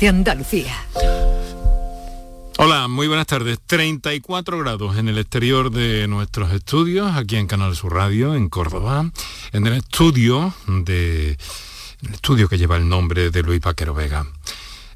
[0.00, 0.74] de Andalucía.
[2.58, 3.58] Hola, muy buenas tardes.
[3.66, 9.10] 34 grados en el exterior de nuestros estudios, aquí en Canal Sur Radio, en Córdoba,
[9.52, 11.36] en el estudio de
[12.02, 14.26] el estudio que lleva el nombre de Luis Paquero Vega.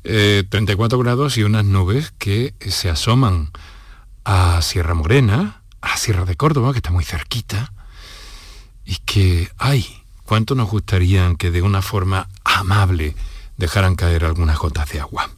[0.02, 3.50] 34 eh, grados y unas nubes que se asoman
[4.24, 7.72] a Sierra Morena, a Sierra de Córdoba, que está muy cerquita,
[8.84, 9.86] y que, ay,
[10.24, 13.14] cuánto nos gustaría que de una forma amable
[13.60, 15.30] dejaran caer algunas gotas de agua.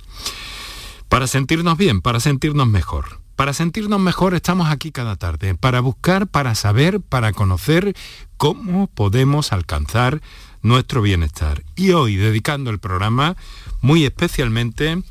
[1.11, 3.21] Para sentirnos bien, para sentirnos mejor.
[3.37, 7.95] Para sentirnos mejor estamos aquí cada tarde, para buscar, para saber, para conocer
[8.39, 10.23] cómo podemos alcanzar
[10.63, 11.63] nuestro bienestar.
[11.75, 13.37] Y hoy dedicando el programa
[13.81, 15.03] muy especialmente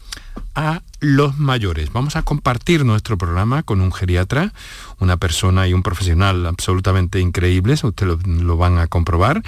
[0.56, 1.92] a los mayores.
[1.92, 4.54] Vamos a compartir nuestro programa con un geriatra,
[5.00, 9.44] una persona y un profesional absolutamente increíbles, ustedes lo, lo van a comprobar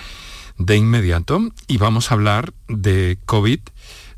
[0.66, 3.60] de inmediato, y vamos a hablar de COVID,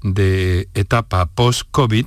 [0.01, 2.05] de etapa post-COVID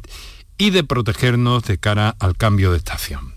[0.56, 3.35] y de protegernos de cara al cambio de estación.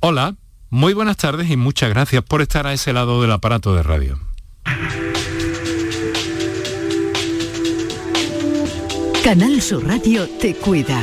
[0.00, 0.36] Hola,
[0.70, 4.18] muy buenas tardes y muchas gracias por estar a ese lado del aparato de radio.
[9.22, 11.00] Canal Sur Radio te cuida.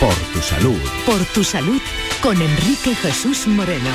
[0.00, 0.80] Por tu salud.
[1.06, 1.80] Por tu salud
[2.20, 3.90] con Enrique Jesús Moreno.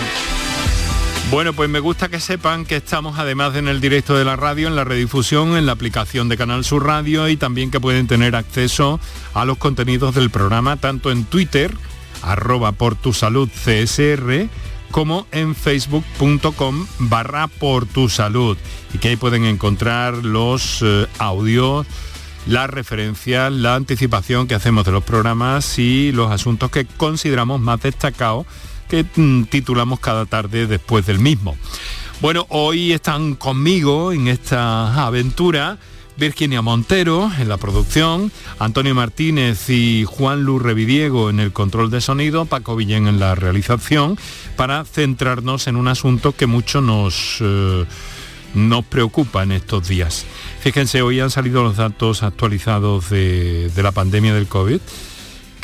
[1.30, 4.70] Bueno, pues me gusta que sepan que estamos además en el directo de la radio,
[4.70, 8.34] en la redifusión, en la aplicación de Canal Sur Radio y también que pueden tener
[8.34, 9.02] acceso
[9.34, 11.76] a los contenidos del programa tanto en Twitter,
[12.22, 14.48] arroba por tu salud CSR,
[14.90, 18.58] como en facebook.com barra por tu salud.
[18.94, 21.86] Y que ahí pueden encontrar los eh, audios
[22.48, 27.82] la referencia, la anticipación que hacemos de los programas y los asuntos que consideramos más
[27.82, 28.46] destacados
[28.88, 31.56] que mm, titulamos cada tarde después del mismo.
[32.22, 35.78] Bueno, hoy están conmigo en esta aventura
[36.18, 42.02] Virginia Montero en la producción, Antonio Martínez y Juan Lu Revidiego en el control de
[42.02, 44.18] sonido, Paco Villén en la realización,
[44.56, 47.86] para centrarnos en un asunto que mucho nos, eh,
[48.56, 50.26] nos preocupa en estos días.
[50.60, 54.80] Fíjense, hoy han salido los datos actualizados de, la pandemia del COVID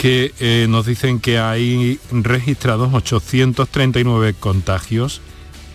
[0.03, 5.21] que eh, nos dicen que hay registrados 839 contagios,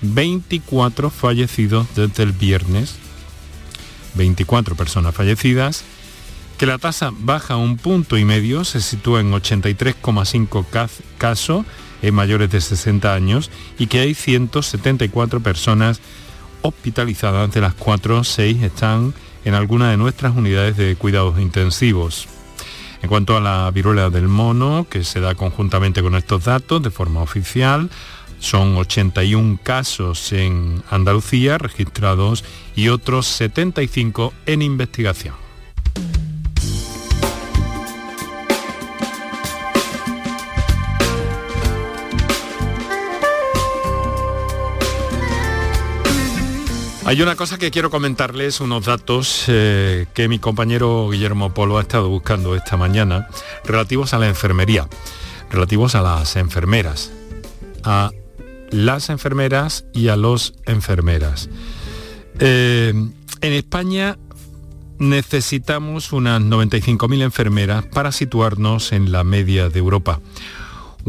[0.03, 2.97] 24 fallecidos desde el viernes,
[4.17, 5.83] 24 personas fallecidas,
[6.59, 10.67] que la tasa baja un punto y medio, se sitúa en 83,5
[11.17, 11.65] casos
[12.03, 16.03] en mayores de 60 años y que hay 174 personas
[16.61, 19.15] hospitalizadas, de las cuatro, seis están
[19.47, 22.29] en alguna de nuestras unidades de cuidados intensivos.
[23.03, 26.91] En cuanto a la viruela del mono, que se da conjuntamente con estos datos de
[26.91, 27.91] forma oficial,
[28.41, 32.45] son 81 casos en Andalucía registrados
[32.77, 35.35] y otros 75 en investigación.
[47.09, 51.81] Hay una cosa que quiero comentarles, unos datos eh, que mi compañero Guillermo Polo ha
[51.81, 53.29] estado buscando esta mañana,
[53.65, 54.87] relativos a la enfermería,
[55.51, 57.11] relativos a las enfermeras,
[57.83, 58.11] a
[58.71, 61.49] las enfermeras y a los enfermeras.
[62.41, 62.93] Eh,
[63.41, 64.19] en España
[64.99, 70.21] necesitamos unas 95.000 enfermeras para situarnos en la media de Europa.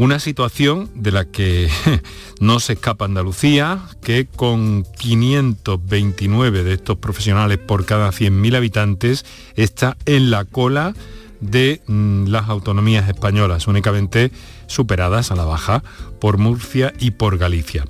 [0.00, 1.68] Una situación de la que
[2.40, 9.98] no se escapa Andalucía, que con 529 de estos profesionales por cada 100.000 habitantes está
[10.06, 10.94] en la cola
[11.42, 14.32] de mm, las autonomías españolas, únicamente
[14.68, 15.82] superadas a la baja
[16.18, 17.84] por Murcia y por Galicia.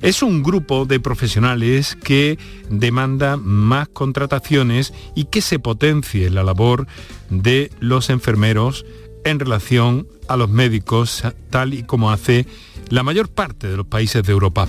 [0.00, 2.38] Es un grupo de profesionales que
[2.70, 6.86] demanda más contrataciones y que se potencie la labor
[7.28, 8.86] de los enfermeros
[9.24, 12.46] en relación a los médicos, tal y como hace
[12.88, 14.68] la mayor parte de los países de Europa.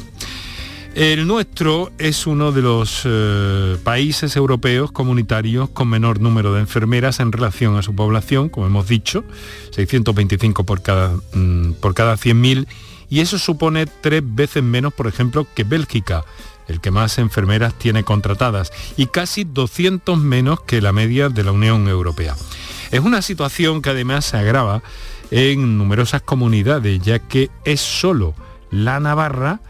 [0.93, 7.21] El nuestro es uno de los eh, países europeos comunitarios con menor número de enfermeras
[7.21, 9.23] en relación a su población, como hemos dicho,
[9.71, 12.67] 625 por cada, mm, por cada 100.000,
[13.09, 16.25] y eso supone tres veces menos, por ejemplo, que Bélgica,
[16.67, 21.53] el que más enfermeras tiene contratadas, y casi 200 menos que la media de la
[21.53, 22.35] Unión Europea.
[22.91, 24.83] Es una situación que además se agrava
[25.31, 28.35] en numerosas comunidades, ya que es solo
[28.69, 29.61] la Navarra,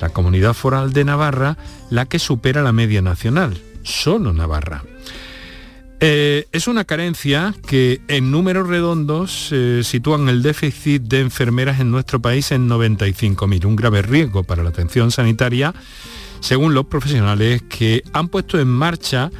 [0.00, 1.58] la comunidad foral de Navarra,
[1.90, 4.82] la que supera la media nacional, solo Navarra.
[6.00, 11.92] Eh, es una carencia que en números redondos eh, sitúan el déficit de enfermeras en
[11.92, 15.72] nuestro país en 95.000, un grave riesgo para la atención sanitaria,
[16.40, 19.30] según los profesionales que han puesto en marcha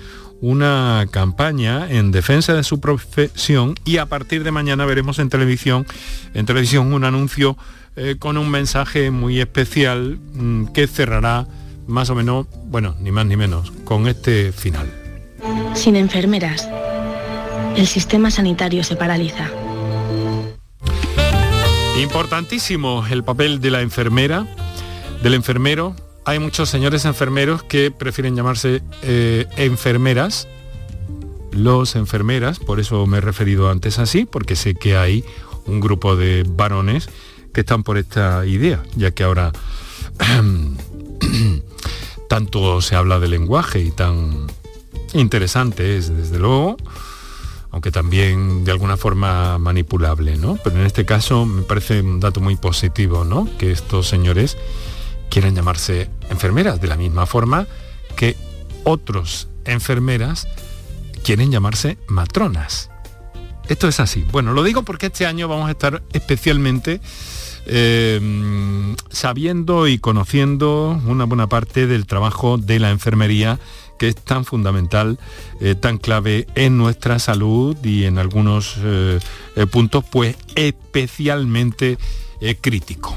[0.43, 5.87] una campaña en defensa de su profesión y a partir de mañana veremos en televisión,
[6.35, 7.57] en televisión un anuncio
[7.95, 11.47] eh, con un mensaje muy especial mm, que cerrará
[11.87, 14.93] más o menos, bueno, ni más ni menos, con este final.
[15.75, 16.69] Sin enfermeras,
[17.77, 19.49] el sistema sanitario se paraliza.
[22.01, 24.47] Importantísimo el papel de la enfermera,
[25.23, 25.95] del enfermero.
[26.25, 30.47] Hay muchos señores enfermeros que prefieren llamarse eh, enfermeras,
[31.51, 35.25] los enfermeras, por eso me he referido antes así, porque sé que hay
[35.67, 37.09] un grupo de varones
[37.53, 39.53] que están por esta idea, ya que ahora
[42.29, 44.47] tanto se habla de lenguaje y tan
[45.15, 46.77] interesante es, desde luego,
[47.73, 50.57] aunque también de alguna forma manipulable, ¿no?
[50.63, 53.49] Pero en este caso me parece un dato muy positivo, ¿no?
[53.59, 54.57] Que estos señores
[55.33, 57.67] quieren llamarse enfermeras, de la misma forma
[58.17, 58.37] que
[58.85, 60.47] otros enfermeras
[61.25, 62.91] quieren llamarse matronas.
[63.67, 64.27] Esto es así.
[64.31, 67.01] Bueno, lo digo porque este año vamos a estar especialmente
[67.65, 73.59] eh, sabiendo y conociendo una buena parte del trabajo de la enfermería
[73.99, 75.19] que es tan fundamental,
[75.63, 79.19] eh, tan clave en nuestra salud y en algunos eh,
[79.71, 81.97] puntos pues especialmente
[82.61, 83.17] crítico.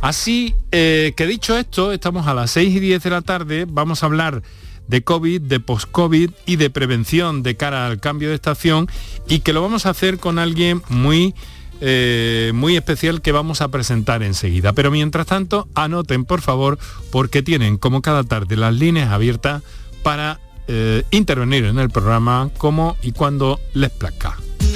[0.00, 4.06] Así que dicho esto, estamos a las 6 y 10 de la tarde, vamos a
[4.06, 4.42] hablar
[4.88, 8.88] de COVID, de post-COVID y de prevención de cara al cambio de estación
[9.28, 11.34] y que lo vamos a hacer con alguien muy
[11.80, 14.72] eh, muy especial que vamos a presentar enseguida.
[14.72, 16.78] Pero mientras tanto, anoten por favor,
[17.10, 19.62] porque tienen como cada tarde las líneas abiertas
[20.02, 24.36] para eh, intervenir en el programa como y cuando les plazca.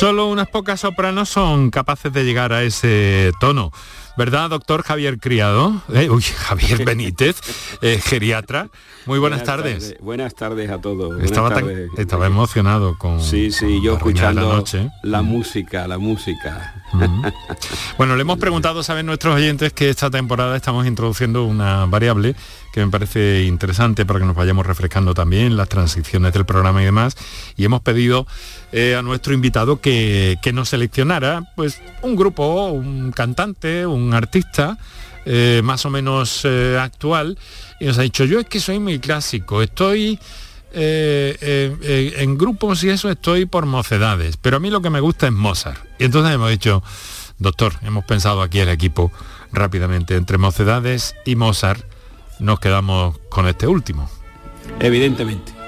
[0.00, 3.70] Solo unas pocas sopranos son capaces de llegar a ese tono.
[4.16, 5.82] ¿Verdad, doctor Javier Criado?
[5.92, 7.36] Eh, uy, Javier Benítez,
[7.82, 8.70] eh, geriatra.
[9.04, 9.96] Muy buenas, tardes.
[10.00, 11.22] Buenas tardes a todos.
[11.22, 13.20] Estaba, emocionado con.
[13.20, 14.90] Sí, sí, yo escuchando la, noche.
[15.02, 16.79] la música, la música.
[17.98, 22.34] Bueno, le hemos preguntado, saben nuestros oyentes, que esta temporada estamos introduciendo una variable
[22.72, 26.84] que me parece interesante para que nos vayamos refrescando también las transiciones del programa y
[26.84, 27.16] demás.
[27.56, 28.26] Y hemos pedido
[28.72, 34.78] eh, a nuestro invitado que, nos seleccionara pues, un grupo, un cantante, un artista
[35.24, 37.38] eh, más o menos eh, actual.
[37.78, 40.18] Y nos ha dicho, yo es que soy muy clásico, estoy...
[40.72, 45.32] en grupos y eso estoy por mocedades, pero a mí lo que me gusta es
[45.32, 45.84] Mozart.
[45.98, 46.82] Y entonces hemos dicho,
[47.38, 49.12] doctor, hemos pensado aquí el equipo
[49.52, 51.84] rápidamente, entre mocedades y Mozart,
[52.38, 54.10] nos quedamos con este último.
[54.78, 55.59] Evidentemente.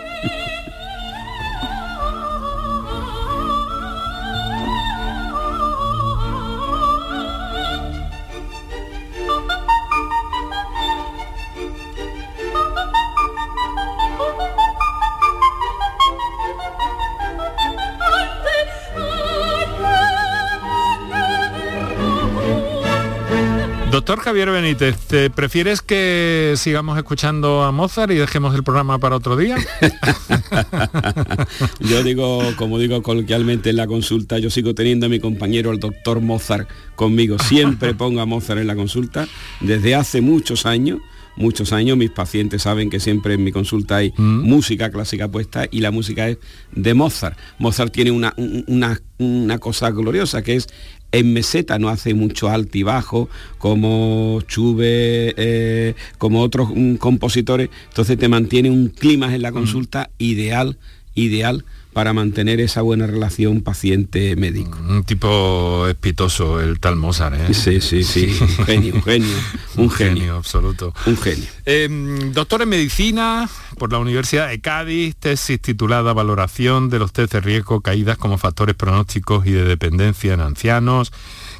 [24.42, 29.36] Javier Benítez, ¿te prefieres que sigamos escuchando a Mozart y dejemos el programa para otro
[29.36, 29.56] día?
[31.78, 35.78] yo digo, como digo coloquialmente en la consulta, yo sigo teniendo a mi compañero el
[35.78, 37.38] doctor Mozart conmigo.
[37.38, 39.28] Siempre pongo a Mozart en la consulta
[39.60, 40.98] desde hace muchos años
[41.34, 44.40] muchos años, mis pacientes saben que siempre en mi consulta hay mm.
[44.42, 46.36] música clásica puesta y la música es
[46.72, 47.38] de Mozart.
[47.58, 48.34] Mozart tiene una,
[48.66, 50.68] una, una cosa gloriosa que es
[51.12, 53.28] en meseta, no hace mucho alto y bajo,
[53.58, 60.10] como Chube, eh, como otros mm, compositores, entonces te mantiene un clima en la consulta
[60.18, 60.78] ideal,
[61.14, 64.78] ideal para mantener esa buena relación paciente-médico.
[64.88, 67.54] Un tipo espitoso, el tal Mozart, ¿eh?
[67.54, 69.36] Sí, sí, sí, un genio, un genio,
[69.76, 70.94] un, genio, absoluto.
[71.06, 71.46] Un genio.
[71.66, 77.32] Em, doctor en medicina por la Universidad de Cádiz, tesis titulada Valoración de los test
[77.34, 81.12] de riesgo caídas como factores pronósticos y de dependencia en ancianos,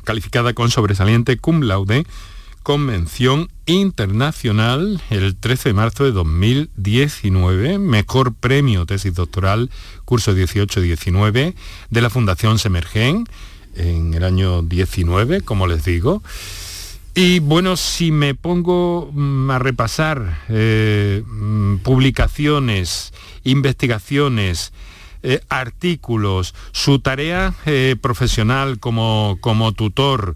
[0.04, 2.06] calificada con sobresaliente cum laude
[2.62, 9.70] convención internacional el 13 de marzo de 2019, mejor premio tesis doctoral,
[10.04, 11.54] curso 18-19
[11.90, 13.26] de la Fundación Semergen
[13.74, 16.22] en el año 19, como les digo.
[17.14, 23.12] Y bueno, si me pongo mm, a repasar eh, mm, publicaciones,
[23.44, 24.72] investigaciones,
[25.22, 30.34] eh, artículos, su tarea eh, profesional como, como tutor,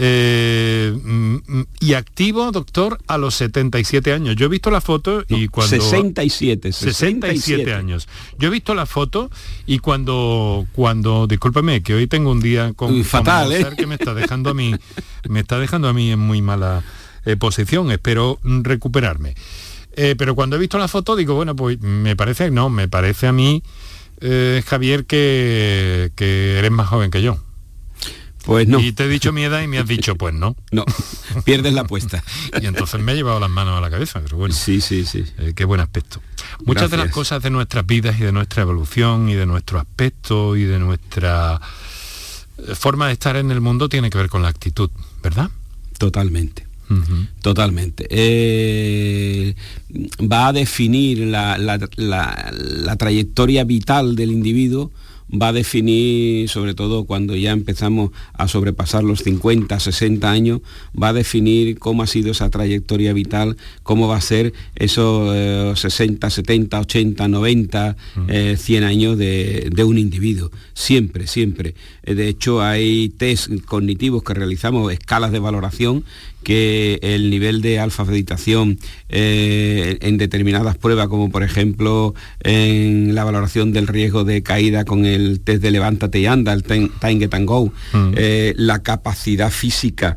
[0.00, 4.36] eh, mm, mm, y activo, doctor, a los 77 años.
[4.36, 5.76] Yo he visto la foto y cuando...
[5.76, 8.06] 67, 67, años.
[8.38, 9.28] Yo he visto la foto
[9.66, 13.02] y cuando, cuando, discúlpeme, que hoy tengo un día con...
[13.02, 13.66] Fatal, ¿eh?
[13.76, 14.72] que me está dejando a mí,
[15.28, 16.84] me está dejando a mí en muy mala
[17.24, 17.90] eh, posición.
[17.90, 19.34] Espero recuperarme.
[19.96, 23.26] Eh, pero cuando he visto la foto digo, bueno, pues me parece, no, me parece
[23.26, 23.64] a mí,
[24.64, 27.40] Javier, que, que eres más joven que yo.
[28.44, 28.80] Pues no.
[28.80, 30.56] Y te he dicho mi edad y me has dicho, pues no.
[30.70, 30.84] No,
[31.44, 32.22] pierdes la apuesta.
[32.60, 34.54] y entonces me he llevado las manos a la cabeza, pero bueno.
[34.54, 35.24] Sí, sí, sí.
[35.38, 36.20] Eh, qué buen aspecto.
[36.64, 40.56] Muchas de las cosas de nuestras vidas y de nuestra evolución y de nuestro aspecto
[40.56, 41.60] y de nuestra
[42.58, 44.90] eh, forma de estar en el mundo tiene que ver con la actitud,
[45.22, 45.50] ¿verdad?
[45.98, 46.66] Totalmente.
[47.42, 48.06] Totalmente.
[48.08, 49.54] Eh,
[50.20, 54.90] va a definir la, la trayectoria vital del individuo
[55.30, 60.60] va a definir, sobre todo cuando ya empezamos a sobrepasar los 50, 60 años,
[61.00, 66.30] va a definir cómo ha sido esa trayectoria vital, cómo va a ser esos 60,
[66.30, 67.96] 70, 80, 90,
[68.56, 70.50] 100 años de, de, un individuo.
[70.74, 71.74] Siempre, siempre.
[72.04, 76.04] Eh, de hecho, hay test cognitivos que realizamos, escalas de valoración,
[76.42, 78.78] que el nivel de alfabetización
[79.08, 85.04] eh, en determinadas pruebas, como por ejemplo en la valoración del riesgo de caída con
[85.04, 88.12] el test de levántate y anda, el Time Get and Go, mm.
[88.16, 90.16] eh, la capacidad física,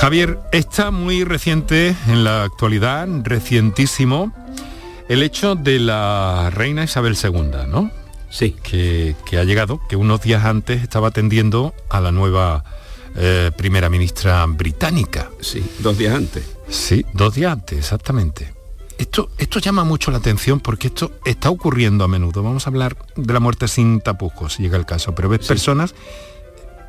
[0.00, 4.32] Javier, está muy reciente en la actualidad, recientísimo,
[5.10, 7.90] el hecho de la reina Isabel II, ¿no?
[8.30, 8.56] Sí.
[8.62, 12.64] Que, ha llegado, que unos días antes estaba atendiendo a la nueva
[13.14, 15.28] eh, primera ministra británica.
[15.40, 16.44] Sí, dos días antes.
[16.70, 18.54] Sí, dos días antes, exactamente.
[18.96, 22.42] Esto, esto llama mucho la atención porque esto está ocurriendo a menudo.
[22.42, 25.94] Vamos a hablar de la muerte sin tapujos, si llega el caso, pero ves personas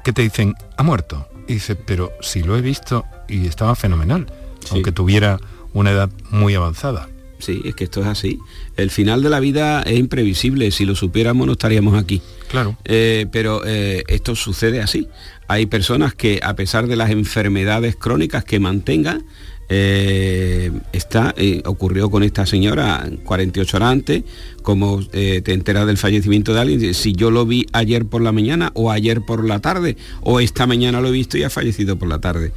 [0.06, 4.28] que te dicen, ha muerto, y dice, pero si lo he visto y estaba fenomenal,
[4.72, 5.40] aunque tuviera
[5.74, 7.10] una edad muy avanzada.
[7.40, 8.40] Sí, es que esto es así.
[8.78, 10.70] El final de la vida es imprevisible.
[10.70, 12.22] Si lo supiéramos no estaríamos aquí.
[12.50, 12.78] Claro.
[12.86, 15.08] Eh, pero eh, esto sucede así.
[15.48, 19.26] Hay personas que a pesar de las enfermedades crónicas que mantengan,
[19.74, 24.24] Eh, está, eh, ocurrió con esta señora 48 horas antes,
[24.64, 28.34] como eh, te enteras del fallecimiento de alguien, si yo lo vi ayer por la
[28.34, 31.98] mañana o ayer por la tarde o esta mañana lo he visto y ha fallecido
[31.98, 32.52] por la tarde.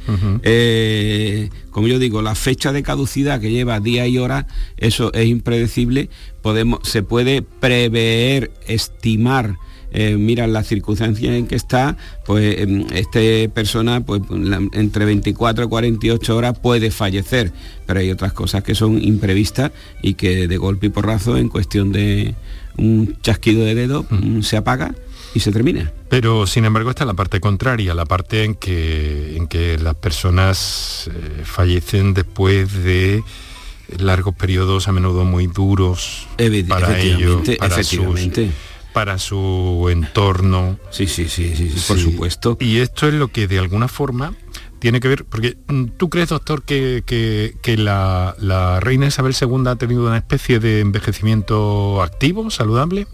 [1.71, 6.09] como yo digo, la fecha de caducidad que lleva día y hora, eso es impredecible,
[6.41, 9.55] podemos, se puede prever, estimar
[9.97, 13.21] eh, mira las circunstancias en que está, pues em, esta
[13.53, 14.21] persona pues,
[14.73, 17.53] entre 24 y 48 horas puede fallecer,
[17.85, 19.71] pero hay otras cosas que son imprevistas
[20.01, 22.35] y que de golpe y porrazo en cuestión de
[22.75, 24.93] un chasquido de dedo mm, se apaga
[25.33, 25.93] y se termina.
[26.09, 31.09] Pero sin embargo está la parte contraria, la parte en que, en que las personas
[31.09, 33.23] eh, fallecen después de
[33.97, 36.27] largos periodos a menudo muy duros
[36.67, 38.51] para ellos, para efectivamente
[38.95, 40.79] para su entorno.
[40.89, 42.55] Sí, sí, sí, sí, por supuesto.
[42.61, 44.33] Y esto es lo que de alguna forma
[44.79, 49.75] tiene que ver, porque mm, tú crees, doctor, que, que, la, reina Isabel II ha
[49.75, 53.05] tenido una especie de envejecimiento activo, saludable.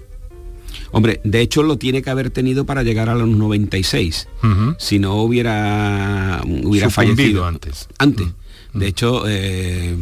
[0.92, 4.28] Hombre, de hecho lo tiene que haber tenido para llegar a los 96.
[4.78, 7.88] Si no hubiera, hubiera fallecido antes.
[7.98, 8.28] Antes.
[8.74, 9.96] De hecho, eh,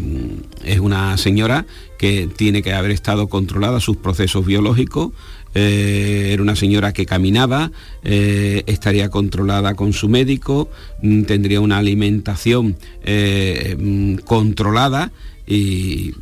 [0.63, 1.65] es una señora
[1.97, 5.11] que tiene que haber estado controlada sus procesos biológicos,
[5.55, 7.71] eh, era una señora que caminaba,
[8.03, 10.69] eh, estaría controlada con su médico,
[11.01, 15.11] mm, tendría una alimentación eh, mm, controlada
[15.47, 16.13] y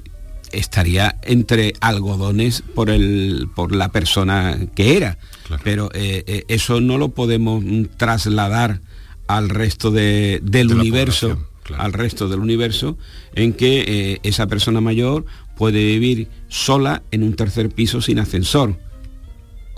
[0.54, 5.18] estaría entre algodones por, el, por la persona que era.
[5.64, 8.82] Pero eso no lo podemos mm, trasladar
[9.28, 11.38] al resto del universo.
[11.78, 12.98] al resto del universo
[13.36, 15.26] en que esa persona mayor
[15.58, 18.78] puede vivir sola en un tercer piso sin ascensor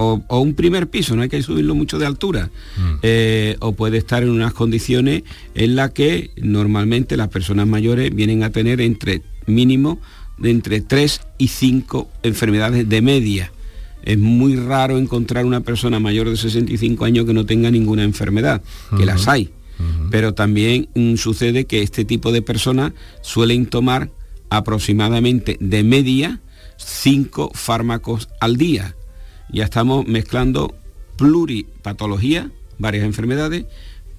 [0.02, 2.94] o, un primer piso, no hay que subirlo mucho de altura, mm.
[3.04, 5.24] eh, o puede estar en unas condiciones
[5.56, 10.00] en las que normalmente las personas mayores vienen a tener entre mínimo
[10.38, 13.52] de entre 3 y 5 enfermedades de media.
[14.04, 18.62] Es muy raro encontrar una persona mayor de 65 años que no tenga ninguna enfermedad,
[18.98, 19.50] que las hay.
[20.12, 24.10] Pero también mm, sucede que este tipo de personas suelen tomar
[24.50, 26.40] aproximadamente de media
[26.78, 28.96] 5 fármacos al día
[29.52, 30.76] ya estamos mezclando
[31.18, 33.66] pluripatología, varias enfermedades,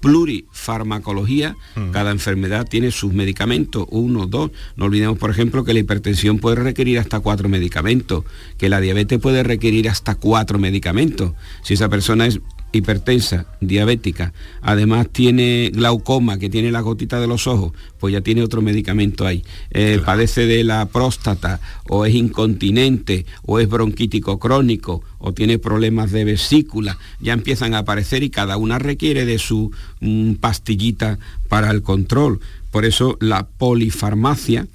[0.01, 1.91] plurifarmacología, mm.
[1.91, 4.51] cada enfermedad tiene sus medicamentos, uno, dos.
[4.75, 8.25] No olvidemos, por ejemplo, que la hipertensión puede requerir hasta cuatro medicamentos,
[8.57, 11.33] que la diabetes puede requerir hasta cuatro medicamentos.
[11.61, 12.39] Si esa persona es
[12.71, 18.43] hipertensa, diabética, además tiene glaucoma, que tiene la gotita de los ojos, pues ya tiene
[18.43, 19.43] otro medicamento ahí.
[19.71, 26.11] Eh, padece de la próstata, o es incontinente, o es bronquítico crónico, o tiene problemas
[26.11, 31.71] de vesícula, ya empiezan a aparecer y cada una requiere de su mm, pastillita para
[31.71, 32.39] el control.
[32.71, 34.67] Por eso la polifarmacia,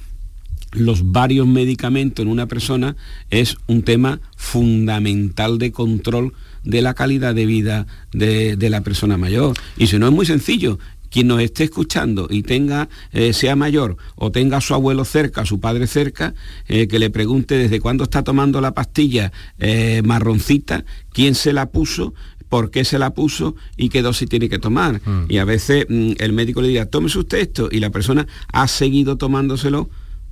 [0.72, 2.96] los varios medicamentos en una persona
[3.30, 6.34] es un tema fundamental de control
[6.66, 9.56] de la calidad de vida de, la persona mayor.
[9.78, 13.96] Y si no es muy sencillo, quien nos esté escuchando y tenga, eh, sea mayor
[14.16, 16.34] o tenga a su abuelo cerca, a su padre cerca,
[16.66, 21.70] eh, que le pregunte desde cuándo está tomando la pastilla eh, marroncita, quién se la
[21.70, 22.12] puso,
[22.48, 25.00] por qué se la puso y qué dosis tiene que tomar.
[25.04, 25.26] Mm.
[25.28, 28.66] Y a veces mm, el médico le dirá, tómese usted esto, y la persona ha
[28.66, 29.88] seguido tomándoselo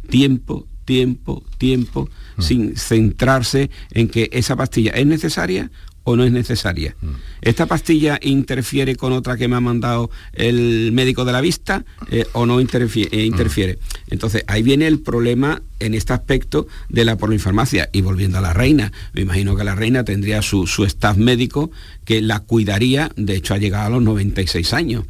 [0.09, 2.43] tiempo, tiempo, tiempo, mm.
[2.43, 5.71] sin centrarse en que esa pastilla es necesaria
[6.05, 6.95] o no es necesaria.
[7.01, 7.11] Mm.
[7.43, 12.27] ¿Esta pastilla interfiere con otra que me ha mandado el médico de la vista eh,
[12.33, 13.75] o no interfiere, eh, interfiere?
[13.75, 14.13] Mm.
[14.13, 17.89] Entonces, ahí viene el problema en este aspecto de la polifarmacia.
[17.93, 21.71] Y volviendo a la reina, me imagino que la reina tendría su, su staff médico
[22.05, 25.05] que la cuidaría, de hecho ha llegado a los 96 años.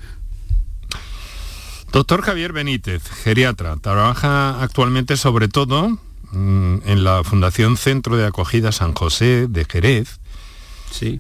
[1.95, 5.97] Doctor Javier Benítez, geriatra, trabaja actualmente sobre todo
[6.33, 10.19] mm, en la Fundación Centro de Acogida San José de Jerez,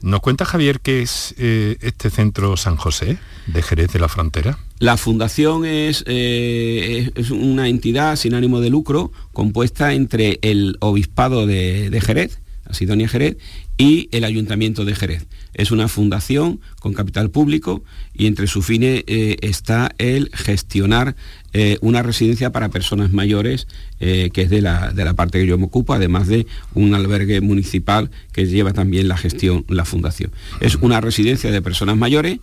[0.02, 4.58] ¿Nos cuenta Javier qué es eh, este centro San José de Jerez de la Frontera?
[4.78, 11.46] La fundación es, eh, es, una entidad sin ánimo de lucro compuesta entre el Obispado
[11.46, 12.40] de, de Jerez,
[12.72, 13.37] Sidonia Jerez,
[13.77, 15.27] y el Ayuntamiento de Jerez.
[15.55, 21.16] Es una fundación con capital público y entre sus fines eh, está el gestionar
[21.53, 23.66] eh, una residencia para personas mayores,
[24.00, 26.94] eh, que es de la, de la, parte que yo me ocupo, además de un
[26.94, 30.33] albergue municipal que lleva también la gestión, la fundación.
[30.61, 32.38] Es una residencia de personas mayores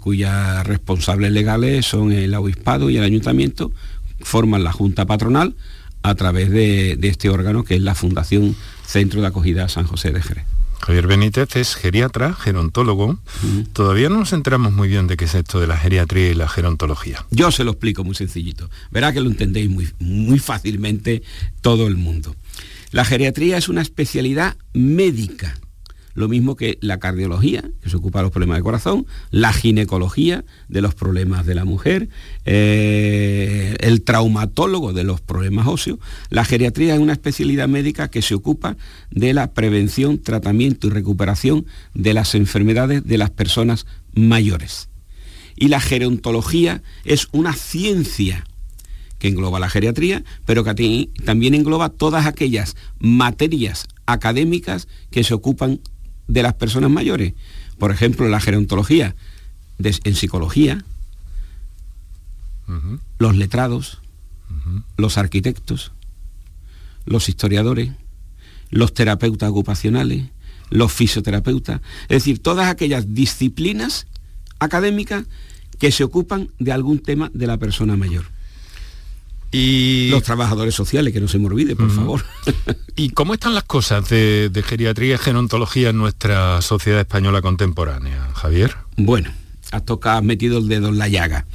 [0.00, 3.72] cuyas responsables legales son el obispado y el ayuntamiento,
[4.20, 5.54] forman la junta patronal
[6.02, 8.54] a través de, de este órgano que es la Fundación
[8.90, 10.44] Centro de Acogida San José de Jerez.
[10.80, 13.20] Javier Benítez es geriatra, gerontólogo.
[13.72, 16.48] Todavía no nos enteramos muy bien de qué es esto de la geriatría y la
[16.48, 17.24] gerontología.
[17.30, 18.68] Yo se lo explico muy sencillito.
[18.90, 21.22] Verá que lo entendéis muy, muy fácilmente
[21.60, 22.34] todo el mundo.
[22.90, 25.54] La geriatría es una especialidad médica
[26.14, 30.44] lo mismo que la cardiología, que se ocupa de los problemas de corazón, la ginecología
[30.68, 32.08] de los problemas de la mujer,
[32.44, 35.98] eh, el traumatólogo de los problemas óseos.
[36.28, 38.76] La geriatría es una especialidad médica que se ocupa
[39.10, 44.88] de la prevención, tratamiento y recuperación de las enfermedades de las personas mayores.
[45.56, 48.44] Y la gerontología es una ciencia
[49.18, 55.80] que engloba la geriatría, pero que también engloba todas aquellas materias académicas que se ocupan
[56.30, 57.34] de las personas mayores.
[57.78, 59.14] Por ejemplo, la gerontología,
[59.78, 60.84] en psicología,
[63.18, 64.00] los letrados,
[64.96, 65.92] los arquitectos,
[67.04, 67.90] los historiadores,
[68.70, 70.28] los terapeutas ocupacionales,
[70.70, 74.06] los fisioterapeutas, es decir, todas aquellas disciplinas
[74.60, 75.24] académicas
[75.78, 78.26] que se ocupan de algún tema de la persona mayor.
[79.52, 82.24] Y los trabajadores sociales, que no se me olvide, por favor.
[82.94, 88.28] ¿Y cómo están las cosas de, de geriatría y gerontología en nuestra sociedad española contemporánea,
[88.34, 88.76] Javier?
[88.96, 89.30] Bueno,
[89.70, 91.46] has tocado, metido el dedo en la llaga.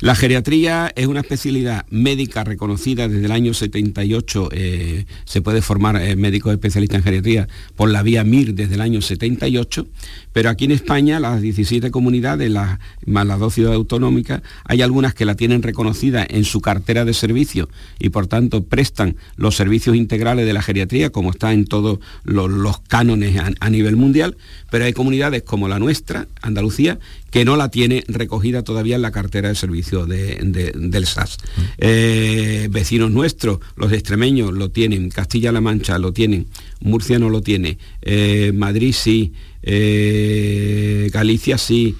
[0.00, 6.00] La geriatría es una especialidad médica reconocida desde el año 78, eh, se puede formar
[6.00, 9.86] eh, médico especialista en geriatría por la vía MIR desde el año 78,
[10.32, 15.14] pero aquí en España las 17 comunidades, las, más las dos ciudades autonómicas, hay algunas
[15.14, 19.96] que la tienen reconocida en su cartera de servicios y por tanto prestan los servicios
[19.96, 24.36] integrales de la geriatría, como está en todos los, cánones a nivel mundial,
[24.70, 26.98] pero hay comunidades como la nuestra, Andalucía,
[27.30, 31.38] que no la tiene recogida todavía en la cartera de servicio del SAS.
[31.78, 36.46] Eh, vecinos nuestros, los extremeños lo tienen, Castilla-La Mancha lo tienen,
[36.80, 41.96] Murcia no lo tiene, eh, Madrid sí, eh, Galicia sí,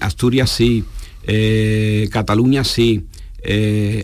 [0.00, 0.84] Asturias sí,
[2.10, 3.06] Cataluña sí,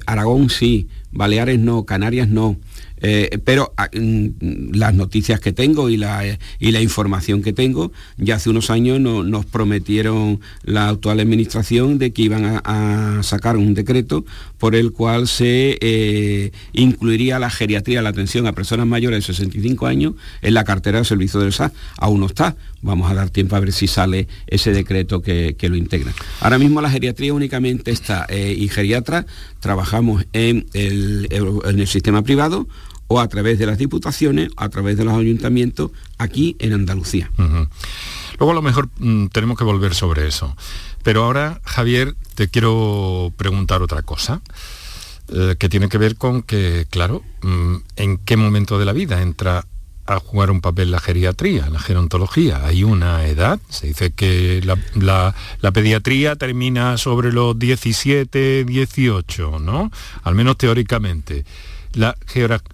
[0.07, 2.57] Aragón sí, Baleares no, Canarias no.
[3.03, 6.25] Eh, pero ah, mm, las noticias que tengo y la,
[6.59, 12.13] y la información que tengo, ya hace unos años nos prometieron la actual administración de
[12.13, 14.25] que iban a, sacar un decreto
[14.59, 19.87] por el cual se eh, incluiría la geriatría, la atención a personas mayores de 65
[19.87, 21.73] años en la cartera de servicio del SAS.
[21.97, 22.57] Aún no está.
[22.83, 26.13] Vamos a dar tiempo a ver si sale ese decreto que, lo integra.
[26.41, 29.27] Ahora mismo la geriatría únicamente está eh, y geriatra
[29.61, 32.67] trabajamos en el, en el sistema privado
[33.09, 37.31] o a través de las diputaciones, a través de los ayuntamientos, aquí en Andalucía.
[38.39, 40.55] Luego a lo mejor mm, tenemos que volver sobre eso.
[41.09, 44.43] Pero ahora, Javier, te quiero preguntar otra cosa.
[45.33, 49.23] Eh, que tiene que ver con que, claro, mm, en qué momento de la vida
[49.23, 49.65] entra
[50.05, 52.67] a jugar un papel la geriatría, la gerontología.
[52.67, 59.91] Hay una edad, se dice que la, la, pediatría termina sobre los 17, 18, ¿no?
[60.25, 61.47] Al menos teóricamente.
[61.99, 62.17] La,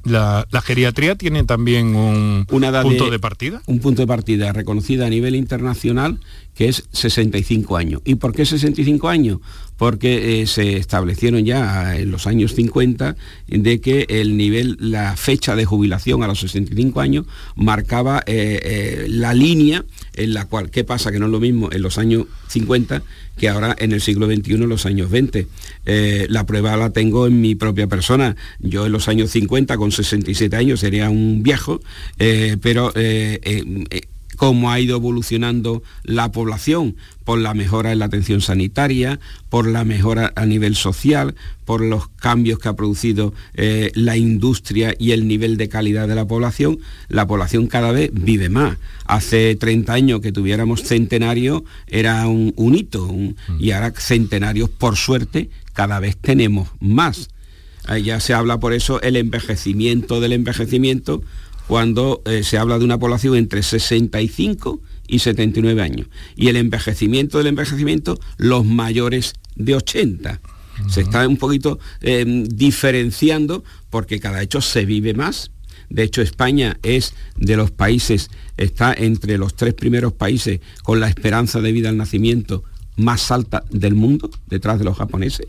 [0.04, 3.62] la, geriatría tiene también un punto de, partida.
[3.66, 6.20] Un punto de partida reconocida a nivel internacional
[6.54, 8.02] que es 65 años.
[8.04, 9.38] ¿Y por qué 65 años?
[9.76, 13.16] Porque eh, se establecieron ya en los años 50
[13.48, 19.06] de que el nivel, la fecha de jubilación a los 65 años marcaba eh, eh,
[19.08, 19.84] la línea
[20.14, 21.10] en la cual, ¿qué pasa?
[21.10, 23.02] Que no es lo mismo en los años 50
[23.36, 25.48] que ahora en el siglo XXI, en los años 20.
[26.28, 28.36] la prueba la tengo en mi propia persona.
[28.60, 31.80] Yo en los años 50, con 67 años, sería un viejo,
[32.60, 32.92] pero
[34.36, 39.18] cómo ha ido evolucionando la población por la mejora en la atención sanitaria,
[39.48, 44.94] por la mejora a nivel social, por los cambios que ha producido eh, la industria
[44.98, 48.76] y el nivel de calidad de la población, la población cada vez vive más.
[49.06, 53.34] Hace 30 años que tuviéramos centenario era un, hito mm.
[53.58, 57.30] y ahora centenarios, por suerte, cada vez tenemos más.
[58.02, 61.22] ya se habla por eso el envejecimiento del envejecimiento,
[61.66, 66.08] cuando eh, se habla de una población entre 65 y 79 años.
[66.36, 70.40] Y el envejecimiento del envejecimiento, los mayores de 80.
[70.88, 75.52] Se está un poquito em, diferenciando porque cada hecho se vive más.
[75.88, 81.08] De hecho, España es de los países, está entre los tres primeros países con la
[81.08, 82.64] esperanza de vida al nacimiento
[82.96, 85.46] más alta del mundo, detrás de los japoneses.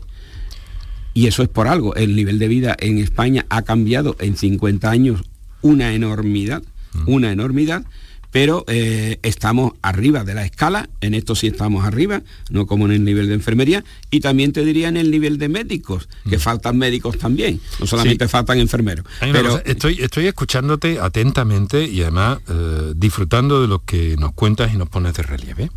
[1.14, 1.94] Y eso es por algo.
[1.96, 5.22] El nivel de vida en España ha cambiado en 50 años
[5.66, 6.62] una enormidad,
[7.06, 7.84] una enormidad,
[8.30, 12.92] pero eh, estamos arriba de la escala, en esto sí estamos arriba, no como en
[12.92, 16.40] el nivel de enfermería, y también te diría en el nivel de médicos, que mm.
[16.40, 19.04] faltan médicos también, no solamente faltan enfermeros.
[19.20, 24.76] Pero, estoy, estoy escuchándote atentamente y además eh, disfrutando de lo que nos cuentas y
[24.76, 25.70] nos pones de relieve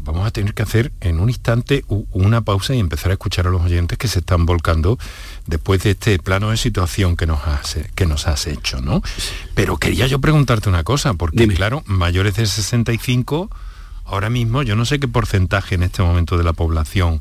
[0.00, 3.50] vamos a tener que hacer en un instante una pausa y empezar a escuchar a
[3.50, 4.98] los oyentes que se están volcando
[5.46, 9.02] después de este plano de situación que nos has, que nos has hecho, ¿no?
[9.54, 13.50] Pero quería yo preguntarte una cosa, porque claro, mayores de 65,
[14.04, 17.20] ahora mismo yo no sé qué porcentaje en este momento de la población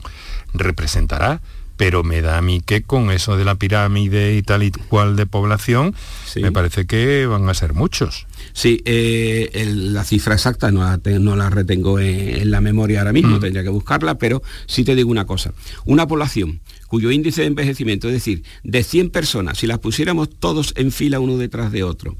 [0.53, 1.41] representará,
[1.81, 5.15] pero me da a mí que con eso de la pirámide y tal y cual
[5.15, 5.95] de población,
[6.39, 8.27] me parece que van a ser muchos.
[8.53, 13.39] Sí, eh, la cifra exacta no la, retengo en, la memoria ahora mismo, mm.
[13.39, 15.53] tendría que buscarla, pero sí te digo una cosa.
[15.85, 20.75] Una población cuyo índice de envejecimiento, es decir, de 100 personas, si las pusiéramos todos
[20.77, 22.15] en fila uno detrás de otro,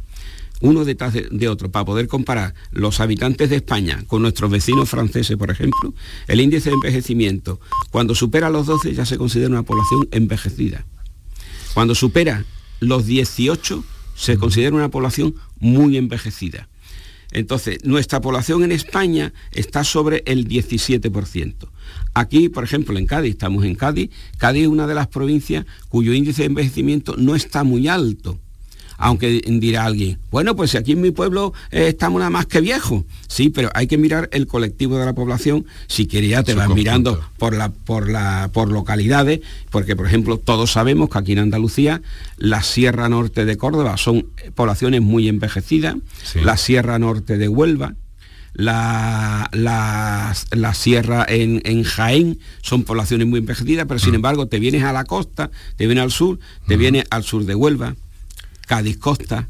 [0.61, 5.37] uno detrás de, otro, para poder comparar los habitantes de España con nuestros vecinos franceses,
[5.37, 5.93] por ejemplo,
[6.27, 10.85] el índice de envejecimiento, cuando supera los 12 ya se considera una población envejecida.
[11.73, 12.45] Cuando supera
[12.79, 13.83] los 18
[14.15, 16.67] se considera una población muy envejecida.
[17.31, 21.69] Entonces, nuestra población en España está sobre el 17%.
[22.13, 26.13] Aquí, por ejemplo, en Cádiz, estamos en Cádiz, Cádiz es una de las provincias cuyo
[26.13, 28.37] índice de envejecimiento no está muy alto
[29.01, 32.61] aunque dirá alguien, bueno, pues si aquí en mi pueblo eh, estamos nada más que
[32.61, 33.03] viejos.
[33.27, 37.19] Sí, pero hay que mirar el colectivo de la población, si quería te vas mirando
[37.37, 42.01] por, la, por, la, por localidades, porque por ejemplo todos sabemos que aquí en Andalucía
[42.37, 45.95] la Sierra Norte de Córdoba son poblaciones muy envejecidas,
[46.35, 47.95] la Sierra Norte de Huelva,
[48.53, 54.15] la, la, sierra en, en, Jaén son poblaciones muy envejecidas, pero sin mm.
[54.15, 56.37] embargo te vienes a la costa, te vienes al sur,
[56.67, 56.79] te mm.
[56.79, 57.95] vienes al sur de Huelva,
[58.71, 59.49] Cádiz Costa,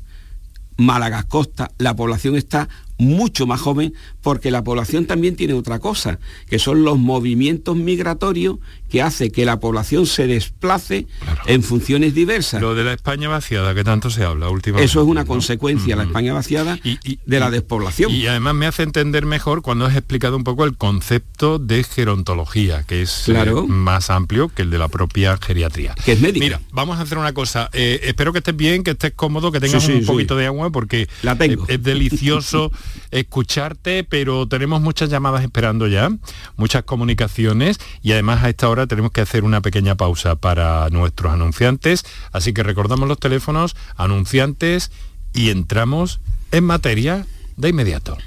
[0.77, 2.67] Málaga Costa, la población está
[3.01, 8.59] mucho más joven porque la población también tiene otra cosa, que son los movimientos migratorios
[8.89, 11.07] que hace que la población se desplace
[11.47, 12.61] en funciones diversas.
[12.61, 14.85] Lo de la España vaciada, que tanto se habla últimamente.
[14.85, 16.77] Eso es una consecuencia, la España vaciada,
[17.25, 18.11] de la despoblación.
[18.11, 22.83] Y además me hace entender mejor cuando has explicado un poco el concepto de gerontología,
[22.83, 25.95] que es eh, más amplio que el de la propia geriatría.
[26.05, 26.45] Que es médica.
[26.45, 27.69] Mira, vamos a hacer una cosa.
[27.73, 31.07] Eh, espero que estés bien, que estés cómodo, que tengas un poquito de agua, porque
[31.23, 31.65] la tengo.
[31.67, 32.71] es delicioso
[33.11, 36.09] escucharte, pero tenemos muchas llamadas esperando ya,
[36.57, 41.33] muchas comunicaciones y además a esta hora tenemos que hacer una pequeña pausa para nuestros
[41.33, 44.91] anunciantes, así que recordamos los teléfonos, anunciantes
[45.33, 46.19] y entramos
[46.51, 47.25] en materia
[47.57, 48.17] de inmediato.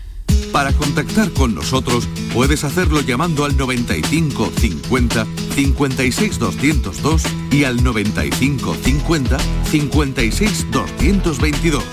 [0.53, 8.77] Para contactar con nosotros puedes hacerlo llamando al 95 50 56 202 y al 95
[8.83, 11.85] 50 56 222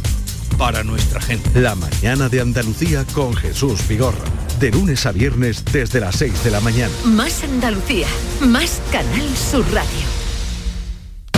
[0.56, 1.60] para nuestra gente.
[1.60, 4.24] La mañana de Andalucía con Jesús Vigorra.
[4.60, 6.94] De lunes a viernes desde las 6 de la mañana.
[7.04, 8.06] Más Andalucía,
[8.40, 10.21] más Canal Sur Radio.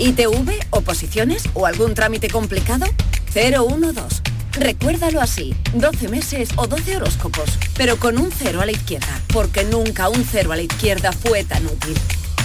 [0.00, 2.86] ¿ITV, oposiciones o algún trámite complicado?
[3.34, 4.22] 012.
[4.52, 9.62] Recuérdalo así, 12 meses o 12 horóscopos, pero con un cero a la izquierda, porque
[9.64, 11.94] nunca un cero a la izquierda fue tan útil.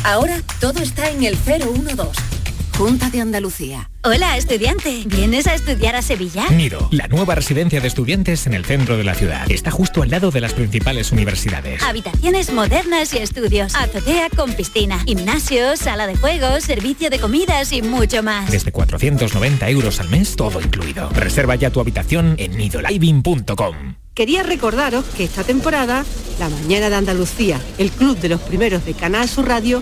[0.03, 2.44] Ahora todo está en el 012
[2.77, 3.89] Junta de Andalucía.
[4.03, 5.03] Hola, estudiante.
[5.05, 6.49] ¿Vienes a estudiar a Sevilla?
[6.49, 9.49] Nido, la nueva residencia de estudiantes en el centro de la ciudad.
[9.49, 11.81] Está justo al lado de las principales universidades.
[11.81, 13.73] Habitaciones modernas y estudios.
[13.75, 18.51] Azotea con piscina, gimnasio, sala de juegos, servicio de comidas y mucho más.
[18.51, 21.09] Desde 490 euros al mes, todo incluido.
[21.11, 23.95] Reserva ya tu habitación en nidoliving.com.
[24.13, 26.05] Quería recordaros que esta temporada,
[26.39, 29.81] La Mañana de Andalucía, el club de los primeros de Canal Sur Radio,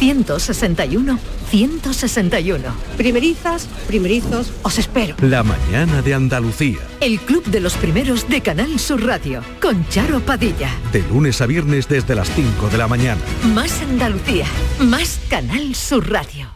[0.00, 1.18] 161
[1.50, 2.64] 161.
[2.96, 5.14] Primerizas, primerizos, os espero.
[5.20, 6.78] La mañana de Andalucía.
[7.00, 10.70] El club de los primeros de Canal Sur Radio con Charo Padilla.
[10.90, 13.20] De lunes a viernes desde las 5 de la mañana.
[13.54, 14.46] Más Andalucía,
[14.78, 16.48] más Canal Sur Radio.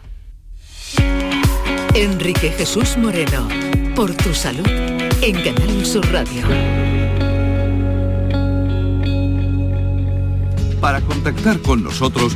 [1.93, 3.47] Enrique Jesús Moreno,
[3.95, 6.41] por tu salud en Canal Sur Radio.
[10.81, 12.35] Para contactar con nosotros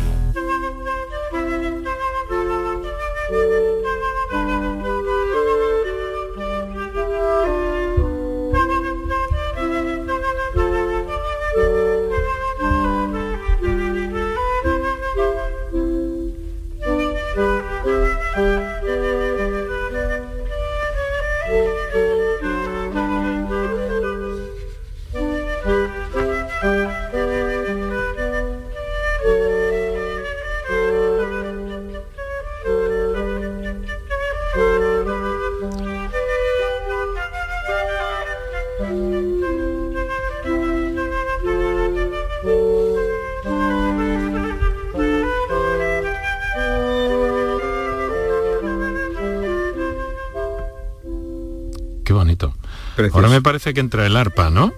[53.11, 54.73] Ahora me parece que entra el arpa, ¿no?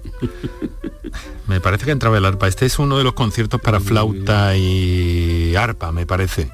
[1.47, 2.47] me parece que entraba el arpa.
[2.47, 6.51] Este es uno de los conciertos para flauta y arpa, me parece.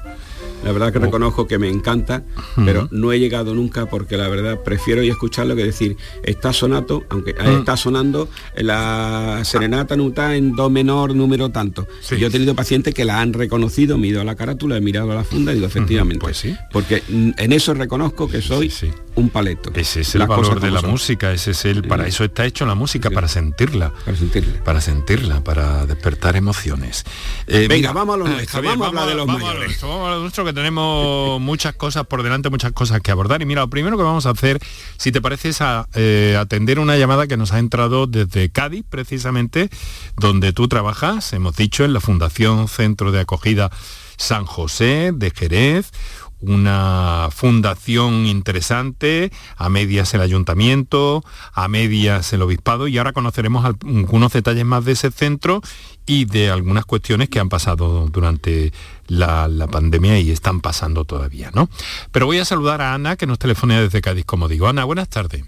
[0.63, 2.23] La verdad que reconozco que me encanta,
[2.65, 7.03] pero no he llegado nunca porque la verdad prefiero a escucharlo que decir, está sonato,
[7.09, 11.87] aunque está sonando la serenata nuta en do menor número tanto.
[12.17, 14.81] Yo he tenido pacientes que la han reconocido, me he ido a la carátula, he
[14.81, 16.19] mirado a la funda y digo, efectivamente.
[16.21, 16.55] Pues sí.
[16.71, 18.71] Porque en eso reconozco que soy
[19.15, 19.71] un paleto.
[19.73, 20.91] Ese es el Las valor de la son.
[20.91, 23.93] música, ese es el, para eso está hecho la música, para sentirla.
[24.05, 24.63] Para sentirla.
[24.63, 27.03] Para sentirla, para despertar emociones.
[27.47, 29.65] Eh, Venga, vamos a lo eh, nuestro, vamos a hablar de los mayores.
[29.65, 33.41] nuestro, vamos a lo nuestro, tenemos muchas cosas por delante, muchas cosas que abordar.
[33.41, 34.59] Y mira, lo primero que vamos a hacer,
[34.97, 38.85] si te parece, es a, eh, atender una llamada que nos ha entrado desde Cádiz,
[38.89, 39.69] precisamente,
[40.17, 43.69] donde tú trabajas, hemos dicho, en la Fundación Centro de Acogida
[44.17, 45.91] San José de Jerez,
[46.41, 51.23] una fundación interesante, a medias el ayuntamiento,
[51.53, 55.61] a medias el obispado y ahora conoceremos al- algunos detalles más de ese centro
[56.05, 58.71] y de algunas cuestiones que han pasado durante
[59.07, 61.69] la, la pandemia y están pasando todavía, ¿no?
[62.11, 64.67] Pero voy a saludar a Ana que nos telefonea desde Cádiz, como digo.
[64.67, 65.43] Ana, buenas tardes.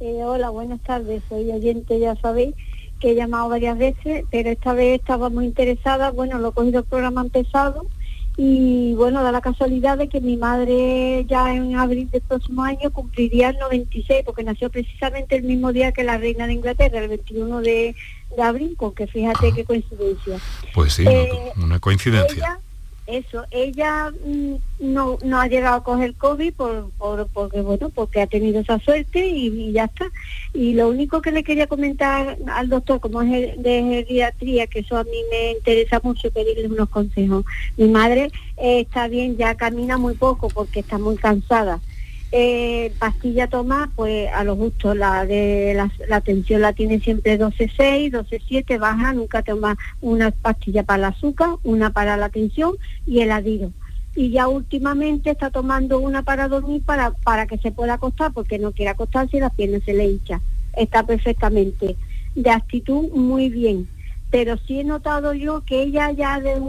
[0.00, 1.22] Eh, hola, buenas tardes.
[1.28, 2.54] Soy oyente, ya sabéis
[3.00, 6.10] que he llamado varias veces, pero esta vez estaba muy interesada.
[6.10, 7.86] Bueno, lo he cogido el programa empezado
[8.38, 12.90] y bueno, da la casualidad de que mi madre ya en abril del próximo año
[12.90, 17.08] cumpliría el 96, porque nació precisamente el mismo día que la reina de Inglaterra, el
[17.08, 17.94] 21 de,
[18.36, 20.38] de abril, con que fíjate qué coincidencia.
[20.74, 22.36] Pues sí, Eh, una, coincidencia.
[22.36, 22.60] Ella,
[23.06, 28.20] eso, ella mm, no, no ha llegado a coger COVID por, por- porque bueno, porque
[28.20, 30.06] ha tenido esa suerte y, ya está.
[30.52, 33.30] Y lo único que le quería comentar al doctor, como es
[33.62, 37.44] de geriatría, que eso a mí me interesa mucho pedirle unos consejos.
[37.76, 41.80] Mi madre eh, está bien, ya camina muy poco porque está muy cansada.
[42.32, 47.38] Eh, pastilla toma, pues a lo justo, la de la, la tensión la tiene siempre
[47.38, 52.74] 12.6, 12.7, baja, nunca toma una pastilla para el azúcar, una para la tensión
[53.06, 53.70] y el adiro.
[54.16, 58.58] Y ya últimamente está tomando una para dormir para, para que se pueda acostar, porque
[58.58, 60.40] no quiere acostarse y las piernas se le hincha.
[60.74, 61.96] Está perfectamente.
[62.34, 63.88] De actitud muy bien.
[64.30, 66.60] Pero sí he notado yo que ella ya de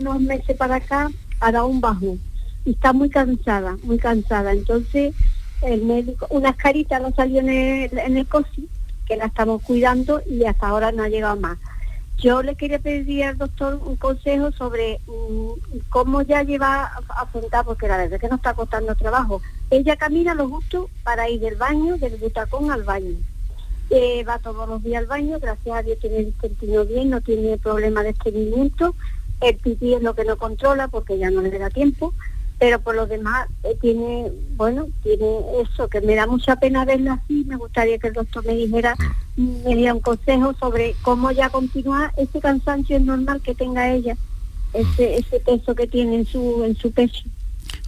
[0.00, 2.18] unos meses para acá ha dado un bajón
[2.64, 4.52] y está muy cansada, muy cansada.
[4.52, 5.14] Entonces,
[5.62, 8.68] el médico, unas caritas no salió en el, en COSI,
[9.06, 11.58] que la estamos cuidando y hasta ahora no ha llegado más.
[12.18, 17.64] Yo le quería pedir al doctor un consejo sobre mm, cómo ya lleva a afrontar,
[17.64, 19.42] porque la verdad es que no está costando trabajo.
[19.70, 23.16] Ella camina lo justo para ir del baño, del butacón al baño.
[23.90, 27.20] Eh, va todos los días al baño, gracias a Dios tiene el intestino bien, no
[27.20, 28.94] tiene problema de estreñimiento.
[29.40, 32.14] El pipí es lo que no controla porque ya no le da tiempo,
[32.62, 35.26] pero por lo demás eh, tiene, bueno, tiene
[35.64, 38.94] eso, que me da mucha pena verla así, me gustaría que el doctor me dijera,
[39.36, 44.16] me diera un consejo sobre cómo ya continuar ese cansancio es normal que tenga ella.
[44.74, 47.24] ese, ese peso que tiene en su, en su pecho.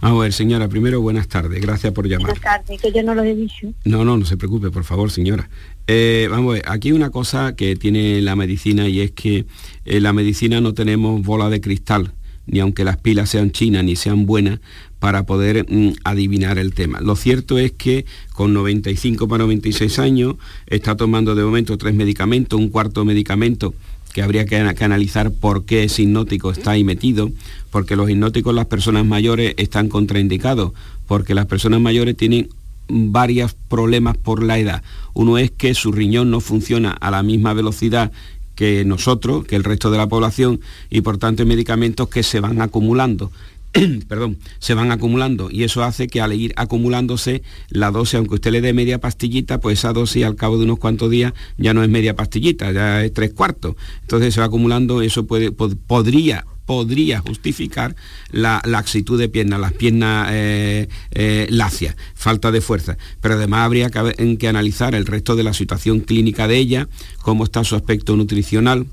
[0.01, 2.37] A ver, señora, primero buenas tardes, gracias por llamar.
[2.37, 3.71] Buenas tardes, que yo no lo he dicho.
[3.85, 5.49] No, no, no se preocupe, por favor, señora.
[5.87, 9.45] Eh, vamos a ver, aquí hay una cosa que tiene la medicina y es que
[9.85, 12.11] en la medicina no tenemos bola de cristal,
[12.47, 14.59] ni aunque las pilas sean chinas ni sean buenas,
[14.99, 16.99] para poder mm, adivinar el tema.
[17.01, 20.35] Lo cierto es que con 95 para 96 años
[20.67, 23.73] está tomando de momento tres medicamentos, un cuarto medicamento
[24.15, 27.31] que habría que, analizar por qué ese hipnótico está ahí metido,
[27.69, 30.71] porque los hipnóticos las personas mayores están contraindicados,
[31.05, 32.47] porque las personas mayores tienen
[32.87, 34.83] varios problemas por la edad.
[35.13, 38.13] Uno es que su riñón no funciona a la misma velocidad
[38.55, 42.39] que nosotros, que el resto de la población, y por tanto hay medicamentos que se
[42.39, 43.31] van acumulando.
[44.07, 48.51] perdón, se van acumulando y eso hace que al ir acumulándose la dosis, aunque usted
[48.51, 51.83] le dé media pastillita, pues esa dosis al cabo de unos cuantos días ya no
[51.83, 53.75] es media pastillita, ya es tres cuartos.
[54.01, 57.95] Entonces se va acumulando, eso puede, podría podría justificar
[58.31, 62.97] la laxitud de piernas, las piernas eh, eh, lacias, falta de fuerza.
[63.21, 66.87] Pero además habría que, que analizar el resto de la situación clínica de ella,
[67.21, 68.87] cómo está su aspecto nutricional,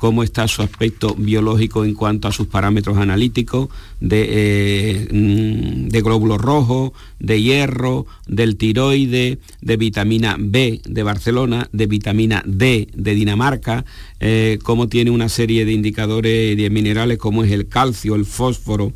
[0.00, 3.68] cómo está su aspecto biológico en cuanto a sus parámetros analíticos
[4.00, 11.68] de, eh, mm, de glóbulos rojos, de hierro, del tiroide, de vitamina B de Barcelona,
[11.72, 13.84] de vitamina D de Dinamarca,
[14.20, 18.94] eh, cómo tiene una serie de indicadores de minerales como es el calcio, el fósforo,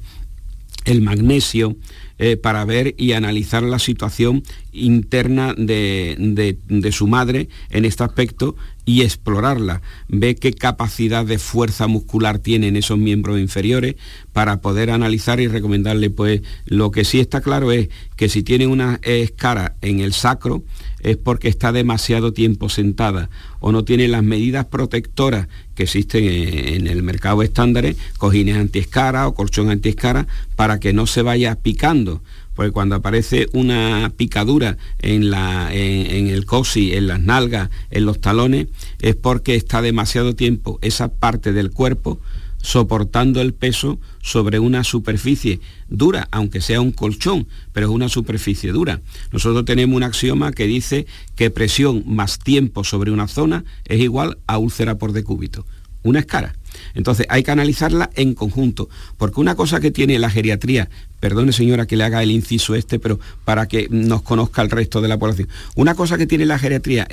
[0.86, 1.76] el magnesio,
[2.16, 6.56] eh, para ver y analizar la situación interna de,
[6.92, 8.54] su madre en este aspecto
[8.84, 13.96] y explorarla, ve qué capacidad de fuerza muscular tienen esos miembros inferiores
[14.32, 18.66] para poder analizar y recomendarle, pues lo que sí está claro es que si tiene
[18.66, 20.64] una escara en el sacro,
[21.00, 23.28] es porque está demasiado tiempo sentada
[23.60, 29.34] o no tiene las medidas protectoras que existen en el mercado estándar, cojines antiescara o
[29.34, 30.26] colchón antiescara,
[30.56, 32.22] para que no se vaya picando.
[32.54, 38.20] Porque cuando aparece una picadura en, la, en, el cosi, en las nalgas, en los
[38.20, 38.68] talones,
[39.00, 42.20] es porque está demasiado tiempo esa parte del cuerpo
[42.64, 48.72] soportando el peso sobre una superficie dura, aunque sea un colchón, pero es una superficie
[48.72, 49.02] dura.
[49.32, 54.38] Nosotros tenemos un axioma que dice que presión más tiempo sobre una zona es igual
[54.46, 55.66] a úlcera por decúbito,
[56.02, 56.54] una escara.
[56.94, 60.88] Entonces hay que analizarla en conjunto, porque una cosa que tiene la geriatría
[61.24, 65.00] perdone señora que le haga el inciso este, pero para que nos conozca el resto
[65.00, 65.48] de la población.
[65.74, 67.08] Una cosa que tiene la geriatría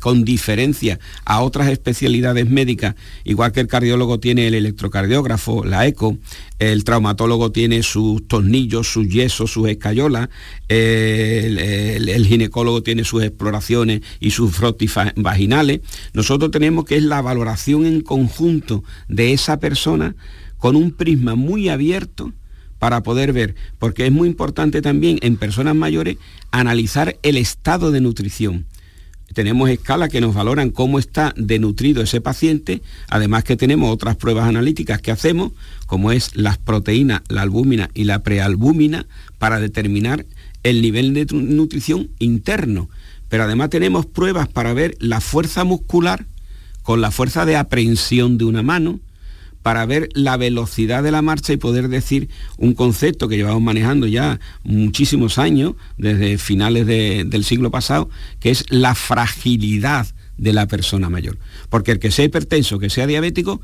[0.00, 2.94] con diferencia a otras especialidades médicas,
[3.24, 6.18] igual que el cardiólogo tiene el electrocardiógrafo, la eco,
[6.58, 10.28] el traumatólogo tiene sus tornillos, sus yesos, sus escayolas,
[10.68, 15.80] el, ginecólogo tiene sus exploraciones y sus frotis vaginales.
[16.12, 20.14] Nosotros tenemos que es la valoración en conjunto de esa persona
[20.58, 22.32] con un prisma muy abierto
[22.78, 26.16] para poder ver, porque es muy importante también en personas mayores
[26.50, 28.66] analizar el estado de nutrición.
[29.34, 34.48] Tenemos escalas que nos valoran cómo está denutrido ese paciente, además que tenemos otras pruebas
[34.48, 35.52] analíticas que hacemos,
[35.86, 39.06] como es las proteínas, la albúmina y la prealbúmina,
[39.38, 40.24] para determinar
[40.62, 42.88] el nivel de nutrición interno.
[43.28, 46.24] Pero además tenemos pruebas para ver la fuerza muscular
[46.88, 48.98] con la fuerza de aprehensión de una mano,
[49.62, 54.06] para ver la velocidad de la marcha y poder decir un concepto que llevamos manejando
[54.06, 58.08] ya muchísimos años, desde finales del siglo pasado,
[58.40, 60.06] que es la fragilidad
[60.38, 61.36] de la persona mayor.
[61.68, 63.60] Porque el que sea hipertenso, que sea diabético,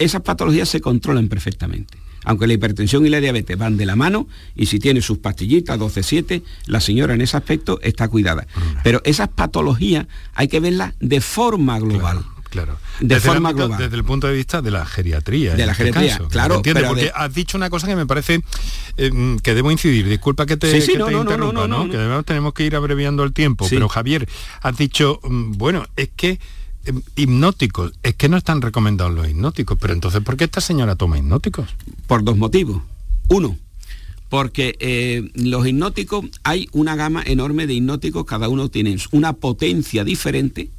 [0.00, 1.96] esas patologías se controlan perfectamente.
[2.24, 5.78] Aunque la hipertensión y la diabetes van de la mano y si tiene sus pastillitas
[5.78, 8.48] 12-7, la señora en ese aspecto está cuidada.
[8.82, 12.18] Pero esas patologías hay que verlas de forma global.
[12.18, 12.33] Claro.
[12.54, 12.68] De
[13.00, 13.78] desde forma global.
[13.78, 15.54] Desde el punto de vista de la geriatría.
[15.54, 16.54] De la este geriatría, caso, claro.
[16.56, 16.82] ¿Entiendes?
[16.82, 18.42] pero Porque de- has dicho una cosa que me parece
[18.96, 20.08] eh, que debo incidir.
[20.08, 21.88] Disculpa que te, Sí, sí, que no, te no, interrumpa, no.
[21.90, 23.68] Que además tenemos que ir abreviando el tiempo.
[23.68, 23.74] Sí.
[23.76, 24.28] Pero Javier,
[24.62, 26.38] has dicho, mm, bueno, es que
[26.86, 29.78] eh, hipnóticos, es que no están recomendados los hipnóticos.
[29.80, 31.68] Pero entonces, ¿por qué esta señora toma hipnóticos?
[32.06, 32.82] Por dos motivos.
[33.28, 33.56] Uno,
[34.28, 40.04] porque eh, los hipnóticos, hay una gama enorme de hipnóticos, cada uno tiene una potencia
[40.04, 40.70] diferente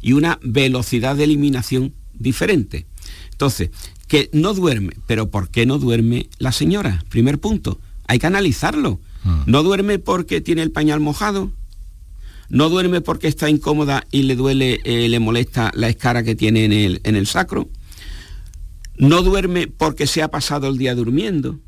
[0.00, 2.86] y una velocidad de eliminación diferente.
[3.32, 3.70] Entonces,
[4.08, 7.04] que no duerme, pero ¿por qué no duerme la señora?
[7.08, 9.00] Primer punto, hay que analizarlo.
[9.46, 11.50] No duerme porque tiene el pañal mojado,
[12.50, 16.66] no duerme porque está incómoda y le duele, eh, le molesta la escara que tiene
[16.66, 17.70] en el, en el sacro,
[18.98, 21.58] no duerme porque se ha pasado el día durmiendo,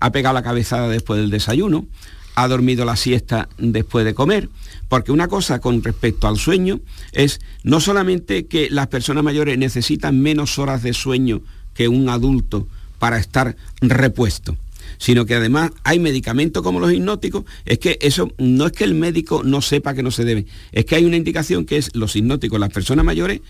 [0.00, 1.86] ha pegado la cabezada después del desayuno,
[2.34, 4.48] ha dormido la siesta después de comer,
[4.88, 6.80] porque una cosa con respecto al sueño
[7.12, 11.42] es no solamente que las personas mayores necesitan menos horas de sueño
[11.74, 12.66] que un adulto
[12.98, 14.56] para estar repuesto
[14.98, 18.94] sino que además hay medicamentos como los hipnóticos, es que eso no es que el
[18.94, 22.16] médico no sepa que no se debe, es que hay una indicación que es los
[22.16, 23.40] hipnóticos, las personas mayores,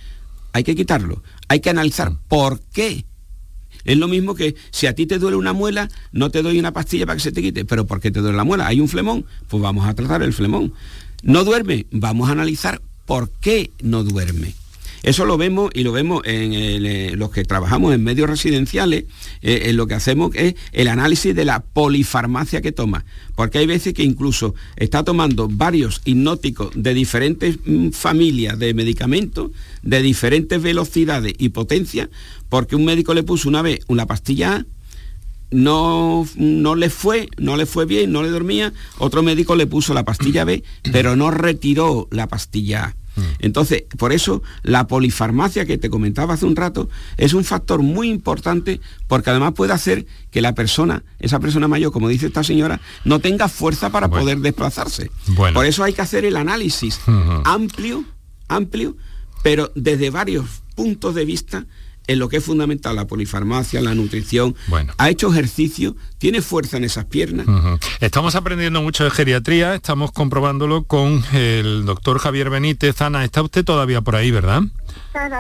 [0.53, 3.05] hay que quitarlo, hay que analizar por qué.
[3.85, 6.73] Es lo mismo que si a ti te duele una muela, no te doy una
[6.73, 8.67] pastilla para que se te quite, pero ¿por qué te duele la muela?
[8.67, 10.75] Hay un flemón, pues vamos a tratar el flemón.
[11.23, 14.55] No duerme, vamos a analizar por qué no duerme.
[15.03, 19.05] Eso lo vemos y lo vemos en eh, los que trabajamos en medios residenciales,
[19.43, 23.05] eh, en lo que hacemos es el análisis de la polifarmacia que toma,
[23.37, 29.53] porque hay veces que incluso está tomando varios hipnóticos de diferentes mm, familias de medicamentos,
[29.83, 32.11] de diferentes velocidades y potencia,
[32.49, 34.67] porque un médico le puso una vez una pastilla A,
[35.51, 39.95] no, no le fue, no le fue bien, no le dormía, otro médico le puso
[39.95, 42.89] la pastilla B, pero no retiró la pastilla A.
[43.19, 43.23] Mm.
[43.41, 48.09] Entonces, por eso la polifarmacia que te comentaba hace un rato es un factor muy
[48.09, 52.81] importante porque además puede hacer que la persona, esa persona mayor, como dice esta señora,
[53.05, 55.11] no tenga fuerza para poder desplazarse.
[55.37, 57.01] Por eso hay que hacer el análisis
[57.45, 58.05] amplio,
[58.49, 58.97] amplio,
[59.43, 61.67] pero desde varios puntos de vista
[62.09, 64.57] en lo que es fundamental, la polifarmacia, la nutrición.
[64.67, 64.93] Bueno.
[64.99, 67.47] Ha hecho ejercicio, tiene fuerza en esas piernas.
[68.01, 73.01] Estamos aprendiendo mucho de geriatría, estamos comprobándolo con el doctor Javier Benítez.
[73.03, 74.63] Ana, está usted todavía por ahí, ¿verdad?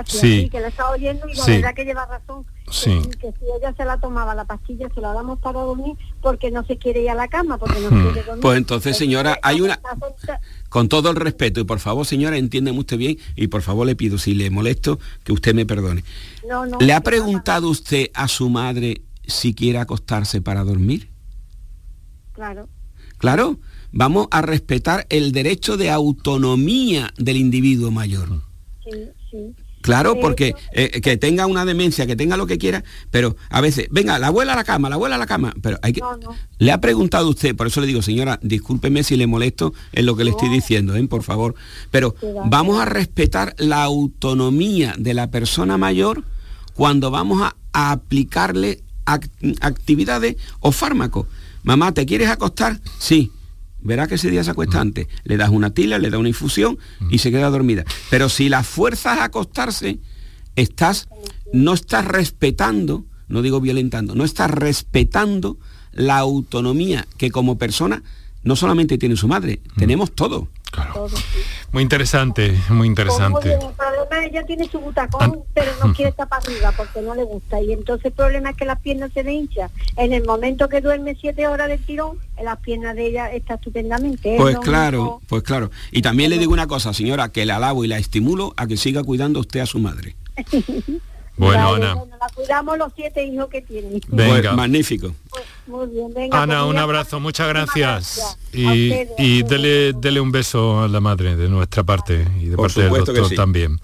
[0.06, 0.48] sí.
[0.50, 2.44] que la está oyendo y la verdad que lleva razón.
[2.70, 3.00] Sí.
[3.20, 6.64] Que, si ella se la tomaba la pastilla, se la damos para dormir porque no
[6.66, 8.42] se quiere ir a la cama, porque no quiere dormir.
[8.42, 9.80] Pues entonces, señora, hay una...
[10.68, 13.96] Con todo el respeto, y por favor, señora, entiéndeme usted bien, y por favor le
[13.96, 16.04] pido, si le molesto, que usted me perdone.
[16.80, 21.10] ¿Le ha preguntado usted a su madre si quiere acostarse para dormir?
[22.32, 22.68] Claro.
[23.16, 23.58] Claro,
[23.92, 28.42] vamos a respetar el derecho de autonomía del individuo mayor.
[28.84, 29.54] Sí, sí.
[29.88, 33.88] Claro, porque eh, que tenga una demencia, que tenga lo que quiera, pero a veces,
[33.90, 36.02] venga, la abuela a la cama, la abuela a la cama, pero hay que...
[36.58, 40.14] Le ha preguntado usted, por eso le digo, señora, discúlpeme si le molesto en lo
[40.14, 41.08] que le estoy diciendo, ¿eh?
[41.08, 41.54] por favor,
[41.90, 42.14] pero
[42.44, 46.22] vamos a respetar la autonomía de la persona mayor
[46.74, 51.28] cuando vamos a, aplicarle actividades o fármacos.
[51.62, 52.78] Mamá, ¿te quieres acostar?
[52.98, 53.32] Sí
[53.88, 55.08] verá que ese día se acuesta antes.
[55.24, 56.78] Le das una tila, le das una infusión
[57.10, 57.84] y se queda dormida.
[58.10, 59.98] Pero si la fuerzas a acostarse,
[60.54, 61.08] estás,
[61.52, 65.58] no estás respetando, no digo violentando, no estás respetando
[65.92, 68.02] la autonomía que como persona
[68.44, 70.48] no solamente tiene su madre, tenemos todo.
[71.72, 73.54] Muy interesante, muy interesante.
[73.54, 77.24] el problema ella tiene su butacón, pero no quiere estar para arriba porque no le
[77.24, 77.60] gusta.
[77.60, 79.70] Y entonces el problema es que las piernas se le hinchan.
[79.96, 84.36] En el momento que duerme siete horas del tirón, las piernas de ella está estupendamente.
[84.36, 85.70] Pues claro, pues claro.
[85.90, 88.76] Y también le digo una cosa, señora, que la alabo y la estimulo a que
[88.76, 90.16] siga cuidando usted a su madre.
[91.38, 91.94] Bueno, Ana.
[91.94, 94.00] la cuidamos los siete hijos que tiene.
[94.08, 94.50] Venga.
[94.50, 95.14] Pues, magnífico.
[95.30, 98.38] Pues, muy bien, venga, Ana, pues, un abrazo, muchas gracias.
[98.52, 102.90] Y, y dele, un beso a la madre de nuestra parte y de parte del
[102.90, 103.78] doctor también.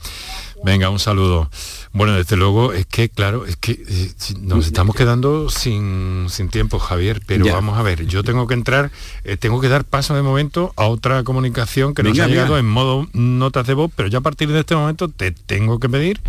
[0.64, 1.50] Venga, un saludo.
[1.92, 4.10] Bueno, desde luego es que, claro, es que eh,
[4.40, 8.90] nos estamos quedando sin, tiempo, Javier, pero vamos a ver, yo tengo que entrar,
[9.24, 12.66] eh, tengo que dar paso de momento a otra comunicación que nos ha llegado en
[12.66, 16.20] modo notas de voz, pero ya a partir de este momento te tengo que pedir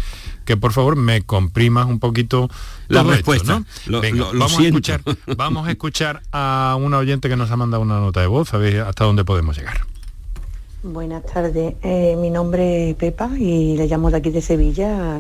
[0.44, 2.50] que por favor me comprimas un poquito
[2.90, 3.64] la respuesta.
[3.88, 5.02] vamos, a escuchar,
[5.38, 8.58] vamos a escuchar a una oyente que nos ha mandado una nota de voz, a
[8.58, 9.95] ver hasta dónde podemos llegar.
[10.88, 15.20] Buenas tardes, eh, mi nombre es Pepa y le llamo de aquí de Sevilla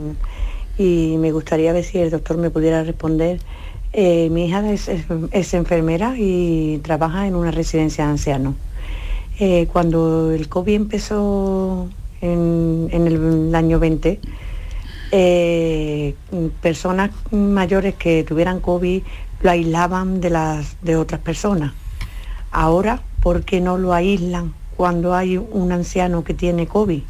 [0.77, 3.39] y me gustaría ver si el doctor me pudiera responder.
[3.91, 8.53] Eh, mi hija es, enfermera y trabaja en una residencia de ancianos.
[9.39, 11.89] Eh, cuando el COVID empezó
[12.21, 14.19] en, el año 20,
[15.13, 16.13] eh,
[16.61, 19.01] personas mayores que tuvieran COVID
[19.41, 21.73] lo aislaban de las de otras personas.
[22.51, 27.01] Ahora, ¿por qué no lo aíslan cuando hay un anciano que tiene COVID?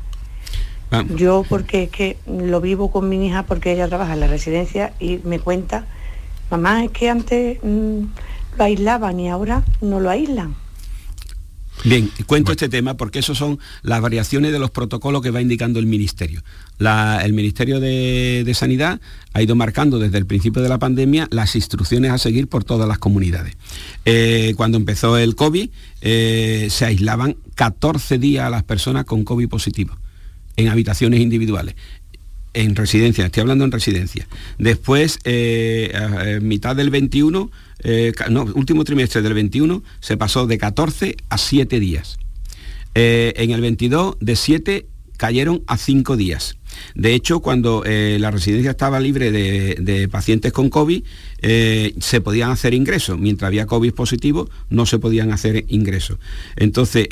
[1.16, 4.94] Yo porque es que lo vivo con mi hija porque ella trabaja en la residencia
[5.00, 5.86] y me cuenta,
[6.50, 8.04] mamá, es que antes mm,
[8.58, 10.56] lo aislaban y ahora no lo aíslan.
[11.84, 15.80] Bien, cuento este tema porque esos son las variaciones de los protocolos que va indicando
[15.80, 16.42] el Ministerio.
[16.80, 19.00] el Ministerio de, Sanidad
[19.34, 22.88] ha ido marcando desde el principio de la pandemia las instrucciones a seguir por todas
[22.88, 23.56] las comunidades.
[24.06, 25.70] Eh, cuando empezó el COVID,
[26.02, 29.98] eh, se aislaban 14 días a las personas con COVID positivo
[30.58, 31.76] en habitaciones individuales
[32.56, 34.28] en residencia, estoy hablando en residencia.
[34.58, 37.52] Después, eh, mitad del 21,
[37.84, 42.18] eh, no, último trimestre del 21 se pasó de 14 a 7 días.
[42.96, 44.86] Eh, en el 22 de 7
[45.18, 46.56] cayeron a 5 días.
[46.94, 51.04] De hecho, cuando la residencia estaba libre de, pacientes con COVID,
[51.48, 53.20] eh, se podían hacer ingresos.
[53.20, 56.18] Mientras había COVID positivo, no se podían hacer ingresos.
[56.56, 57.08] Entonces,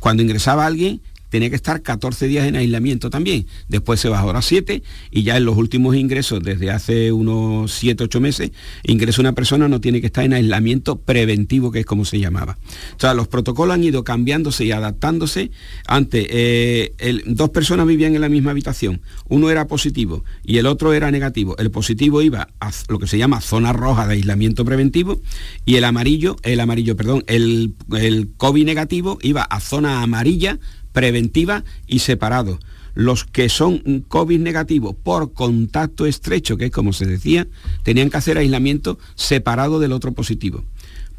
[0.00, 3.46] cuando ingresaba alguien, tenía que estar 14 días en aislamiento también.
[3.68, 8.04] Después se bajó a 7 y ya en los últimos ingresos, desde hace unos 7,
[8.04, 8.50] 8 meses,
[8.84, 12.58] ingresa una persona, no tiene que estar en aislamiento preventivo, que es como se llamaba.
[12.96, 15.50] O sea, los protocolos han ido cambiándose y adaptándose.
[15.86, 16.94] Antes, eh,
[17.26, 19.00] dos personas vivían en la misma habitación.
[19.28, 21.56] Uno era positivo y el otro era negativo.
[21.58, 25.20] El positivo iba a lo que se llama zona roja de aislamiento preventivo
[25.64, 30.58] y el amarillo, el amarillo, perdón, el, el COVID negativo iba a zona amarilla
[30.96, 32.58] preventiva y separado.
[32.94, 37.46] Los que son COVID negativos por contacto estrecho, que es como se decía,
[37.82, 40.64] tenían que hacer aislamiento separado del otro positivo.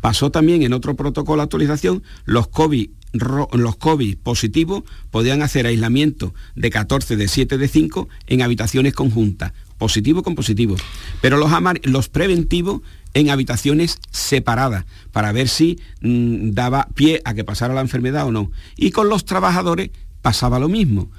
[0.01, 6.33] Pasó también en otro protocolo de actualización, los COVID, los COVID positivos podían hacer aislamiento
[6.55, 10.75] de 14, de 7, de 5 en habitaciones conjuntas, positivo con positivo.
[11.21, 11.51] Pero los,
[11.83, 12.81] los preventivos
[13.17, 18.31] en habitaciones separadas para ver si mm, daba pie a que pasara la enfermedad o
[18.31, 18.51] no.
[18.75, 19.89] Y con los trabajadores
[20.21, 21.09] pasaba lo mismo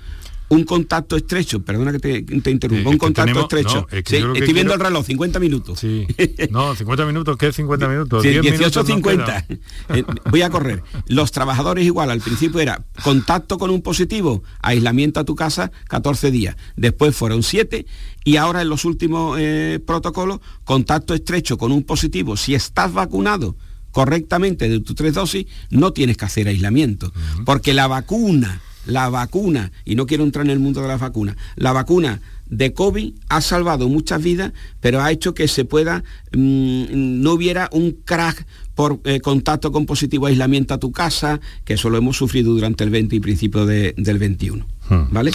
[0.49, 3.87] un contacto estrecho, perdona que te, interrumpa, un contacto estrecho.
[3.91, 5.81] estoy viendo el reloj, 50 minutos.
[5.81, 6.07] Sí.
[6.51, 8.25] No, 50 minutos, ¿qué 50 minutos?
[8.25, 9.45] 18.50.
[9.91, 10.83] Eh, voy a correr.
[11.07, 16.31] Los trabajadores igual, al principio era contacto con un positivo, aislamiento a tu casa, 14
[16.31, 16.57] días.
[16.77, 17.87] Después fueron 7
[18.25, 23.57] y ahora en los últimos eh, protocolos, contacto estrecho con un positivo, si estás vacunado
[23.91, 27.13] correctamente de tus tres dosis, no tienes que hacer aislamiento.
[27.45, 31.37] Porque la vacuna la vacuna, y no quiero entrar en el mundo de las vacunas,
[31.57, 37.21] la vacuna de COVID ha salvado muchas vidas, pero ha hecho que se pueda, mm,
[37.23, 41.91] no hubiera un crack por eh, contacto con positivo aislamiento a tu casa, que eso
[41.91, 44.67] lo hemos sufrido durante el 20 y principio del 21.
[44.89, 45.05] Hmm.
[45.11, 45.33] ¿Vale?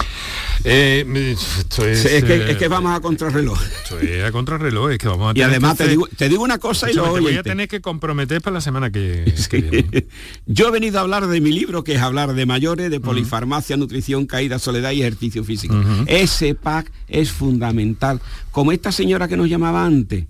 [0.64, 3.62] Eh, es, es, que, vamos a contrarreloj.
[3.62, 6.58] Esto es a contrarreloj, es que vamos a Y además te, digo, te, digo, una
[6.58, 10.08] cosa y lo voy a tener que comprometer para la semana que, viene.
[10.46, 13.78] Yo he venido a hablar de mi libro, que es hablar de mayores, de polifarmacia,
[13.78, 15.76] nutrición, caída, soledad y ejercicio físico.
[16.08, 18.22] Ese pack es fundamental.
[18.52, 20.26] Como esta señora que nos llamaba antes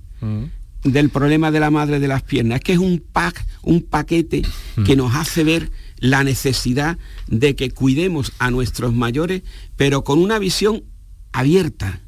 [0.84, 2.58] del problema de la madre de las piernas.
[2.58, 4.44] Es que es un pack, un paquete
[4.86, 5.70] que nos hace ver
[6.04, 6.98] la necesidad
[7.28, 9.42] de que cuidemos a nuestros mayores,
[9.78, 10.84] pero con una visión
[11.32, 12.02] abierta.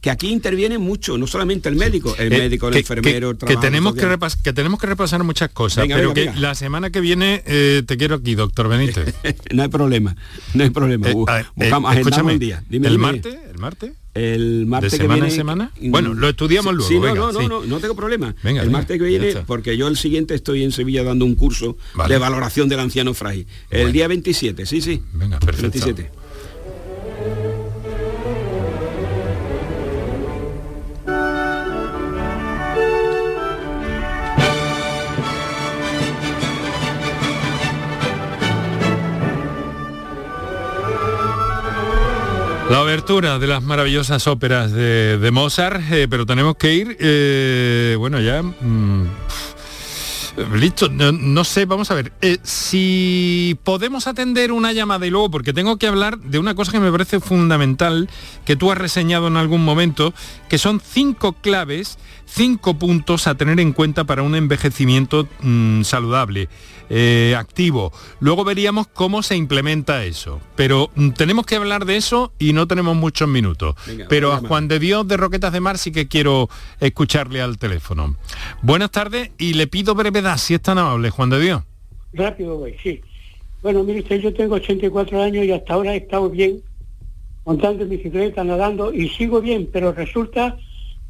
[0.00, 3.56] Que aquí interviene mucho, no solamente el médico, el eh, médico, el enfermero, el que
[3.56, 4.06] tenemos que,
[4.44, 8.14] que, tenemos que repasar muchas cosas, pero que la semana que viene eh, te quiero
[8.14, 9.12] aquí, doctor Benítez.
[9.52, 10.16] no hay problema,
[10.54, 11.08] no hay problema.
[11.08, 12.62] Eh, Buscamos, escúchame, el día.
[12.70, 13.36] Dime, ¿El martes?
[13.50, 13.92] ¿El martes?
[14.18, 15.70] El martes ¿De semana que semana?
[15.80, 16.88] Bueno, lo estudiamos luego.
[16.88, 18.34] Sí, no, no, no, no, no, tengo problema.
[18.42, 21.76] el martes que viene, porque yo el siguiente estoy en Sevilla dando un curso
[22.08, 23.46] de valoración del anciano frágil.
[23.70, 25.02] El día 27, sí, sí.
[25.12, 25.70] Venga, perfecto.
[25.70, 26.10] 27.
[42.70, 48.20] La obertura de las maravillosas óperas de, Mozart, eh, pero tenemos que ir, eh, bueno,
[48.20, 48.42] ya...
[48.42, 49.06] Mm,
[50.54, 52.12] listo, no, sé, vamos a ver.
[52.20, 56.72] Eh, si podemos atender una llamada y luego, porque tengo que hablar de una cosa
[56.72, 58.08] que me parece fundamental,
[58.44, 60.14] que tú has reseñado en algún momento,
[60.48, 66.48] que son cinco claves, cinco puntos a tener en cuenta para un envejecimiento mm, saludable.
[66.90, 67.92] Eh, activo.
[68.18, 70.40] Luego veríamos cómo se implementa eso.
[70.56, 73.74] Pero mm, tenemos que hablar de eso y no tenemos muchos minutos.
[74.08, 76.48] Pero a Juan de Dios de Roquetas de Mar sí que quiero
[76.80, 78.16] escucharle al teléfono.
[78.62, 81.62] Buenas tardes y le pido brevedad, si es tan amable, Juan de Dios.
[82.12, 83.00] Rápido voy, sí.
[83.62, 86.60] Bueno, mire yo tengo 84 años y hasta ahora he estado bien,
[87.44, 90.56] montando en bicicleta, nadando y sigo bien, pero resulta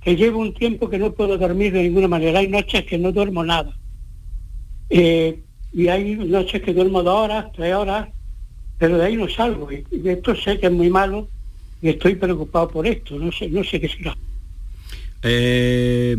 [0.01, 2.39] que llevo un tiempo que no puedo dormir de ninguna manera.
[2.39, 3.77] Hay noches que no duermo nada.
[4.91, 5.43] Eh,
[5.73, 8.09] y hay noches que duermo dos horas, tres horas,
[8.79, 9.71] pero de ahí no salgo.
[9.71, 11.29] Y, esto sé que es muy malo
[11.83, 14.17] y estoy preocupado por esto, no sé, no sé qué será.
[15.23, 16.15] Eh,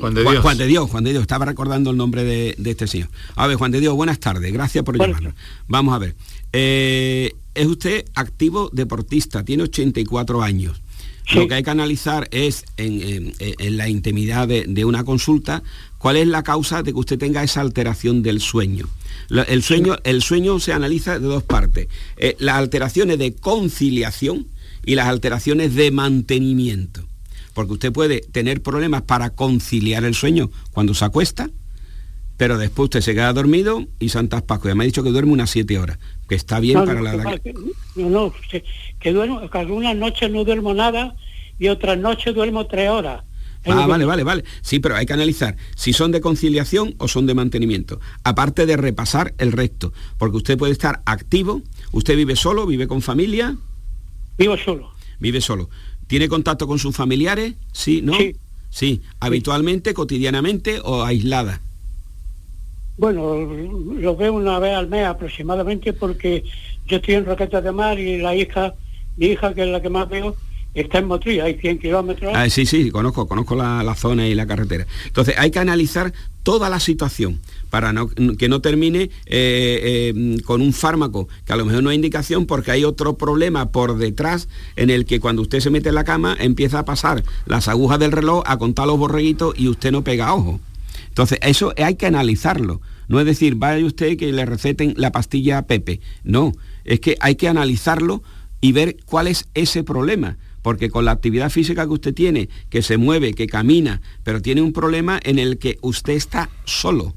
[0.00, 0.38] Juan, de Dios.
[0.38, 3.08] Juan, de Dios, Juan de Dios, estaba recordando el nombre de, este señor.
[3.34, 5.34] A ver, Juan de Dios, buenas tardes, gracias por llamarnos.
[5.68, 6.14] Vamos a ver.
[6.52, 10.80] Eh, es usted activo deportista, tiene 84 años.
[11.34, 13.34] Lo que hay que analizar es en,
[13.76, 15.62] la intimidad de, una consulta
[15.98, 18.88] cuál es la causa de que usted tenga esa alteración del sueño.
[19.48, 21.88] El sueño, el sueño se analiza de dos partes.
[22.16, 24.46] Eh, las alteraciones de conciliación
[24.84, 27.02] y las alteraciones de mantenimiento.
[27.56, 31.48] Porque usted puede tener problemas para conciliar el sueño cuando se acuesta,
[32.36, 34.76] pero después usted se queda dormido y Santas Pascuas.
[34.76, 35.98] Me ha dicho que duerme unas siete horas,
[36.28, 37.40] que está bien para la edad.
[37.40, 37.54] Que,
[37.94, 38.34] no, no,
[39.00, 41.16] que, duermo, que algunas noches no duermo nada
[41.58, 43.24] y otras noches duermo tres horas.
[43.64, 44.44] Ah, vale, vale, vale.
[44.60, 48.00] Sí, pero hay que analizar si son de conciliación o son de mantenimiento.
[48.22, 51.62] Aparte de repasar el resto, porque usted puede estar activo.
[51.92, 52.66] ¿Usted vive solo?
[52.66, 53.56] ¿Vive con familia?
[54.36, 54.92] Vivo solo.
[55.18, 55.70] Vive solo.
[56.06, 57.54] ¿Tiene contacto con sus familiares?
[57.72, 58.14] Sí, ¿no?
[58.14, 58.36] Sí.
[58.70, 59.02] Sí.
[59.20, 61.60] ¿Habitualmente, cotidianamente o aislada?
[62.98, 66.44] Bueno, lo veo una vez al mes aproximadamente porque
[66.86, 68.74] yo estoy en Roquetas de Mar y la hija,
[69.16, 70.36] mi hija, que es la que más veo,
[70.80, 72.32] está en Motril, hay 100 kilómetros.
[72.34, 74.86] Ah, sí, sí, conozco, conozco la, zona y la carretera.
[75.06, 76.12] Entonces hay que analizar
[76.42, 77.92] toda la situación para
[78.38, 82.46] que no termine eh, eh, con un fármaco que a lo mejor no hay indicación
[82.46, 86.04] porque hay otro problema por detrás en el que cuando usted se mete en la
[86.04, 90.04] cama empieza a pasar las agujas del reloj a contar los borreguitos y usted no
[90.04, 90.60] pega ojo.
[91.08, 92.82] Entonces, eso hay que analizarlo.
[93.08, 96.00] No es decir, vaya usted que le receten la pastilla a Pepe.
[96.24, 96.52] No,
[96.84, 98.22] es que hay que analizarlo
[98.60, 100.36] y ver cuál es ese problema.
[100.66, 104.62] Porque con la actividad física que usted tiene, que se mueve, que camina, pero tiene
[104.62, 107.14] un problema en el que usted está solo.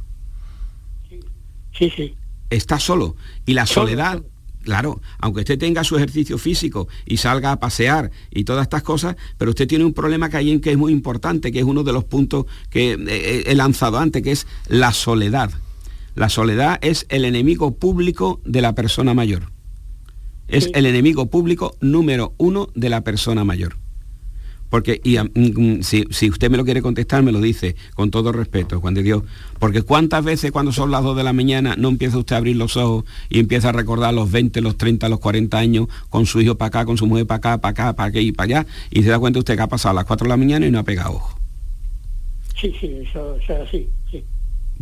[1.75, 2.13] Sí, sí.
[2.51, 3.15] Está solo.
[3.47, 4.21] Y la soledad,
[4.61, 9.15] Claro, aunque usted tenga su ejercicio físico y salga a pasear y todas estas cosas,
[9.39, 11.83] pero usted tiene un problema que hay en que es muy importante, que es uno
[11.83, 15.49] de los puntos que eh, he lanzado antes, que es la soledad.
[16.13, 19.51] La soledad es el enemigo público de la persona mayor.
[20.49, 23.75] Es el enemigo público número uno de la persona mayor.
[24.69, 28.31] Porque, y, mm, mm, si, usted me lo quiere contestar, me lo dice con todo
[28.31, 29.23] respeto, Juan de Dios.
[29.57, 32.55] Porque cuántas veces cuando son las 2 de la mañana no empieza usted a abrir
[32.55, 36.39] los ojos y empieza a recordar los 20, los 30, los 40 años con su
[36.39, 38.67] hijo para acá, con su mujer para acá, para acá, para aquí y para allá,
[38.91, 40.71] y se da cuenta usted que ha pasado a las 4 de la mañana y
[40.71, 41.39] no ha pegado ojo.
[42.59, 44.23] Sí, sí, eso, es así, sí.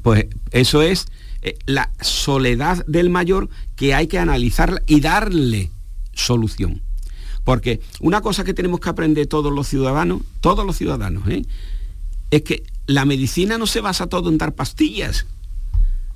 [0.01, 1.07] Pues eso es
[1.47, 5.71] eh, la soledad del mayor que hay que analizarla y darle
[6.13, 6.81] solución.
[7.43, 11.45] Porque una cosa que tenemos que aprender todos los ciudadanos, todos los ciudadanos, ¿eh?
[12.31, 15.25] es que la medicina no se basa todo en dar pastillas.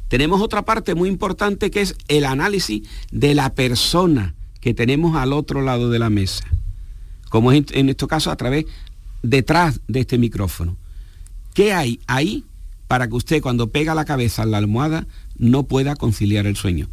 [0.09, 5.31] Tenemos otra parte muy importante que es el análisis de la persona que tenemos al
[5.31, 6.45] otro lado de la mesa.
[7.29, 8.65] Como es en este caso a través,
[9.23, 10.75] detrás de este micrófono.
[11.53, 12.43] ¿Qué hay ahí
[12.91, 15.07] para que usted cuando pega la cabeza en la almohada
[15.41, 16.87] no pueda conciliar el sueño?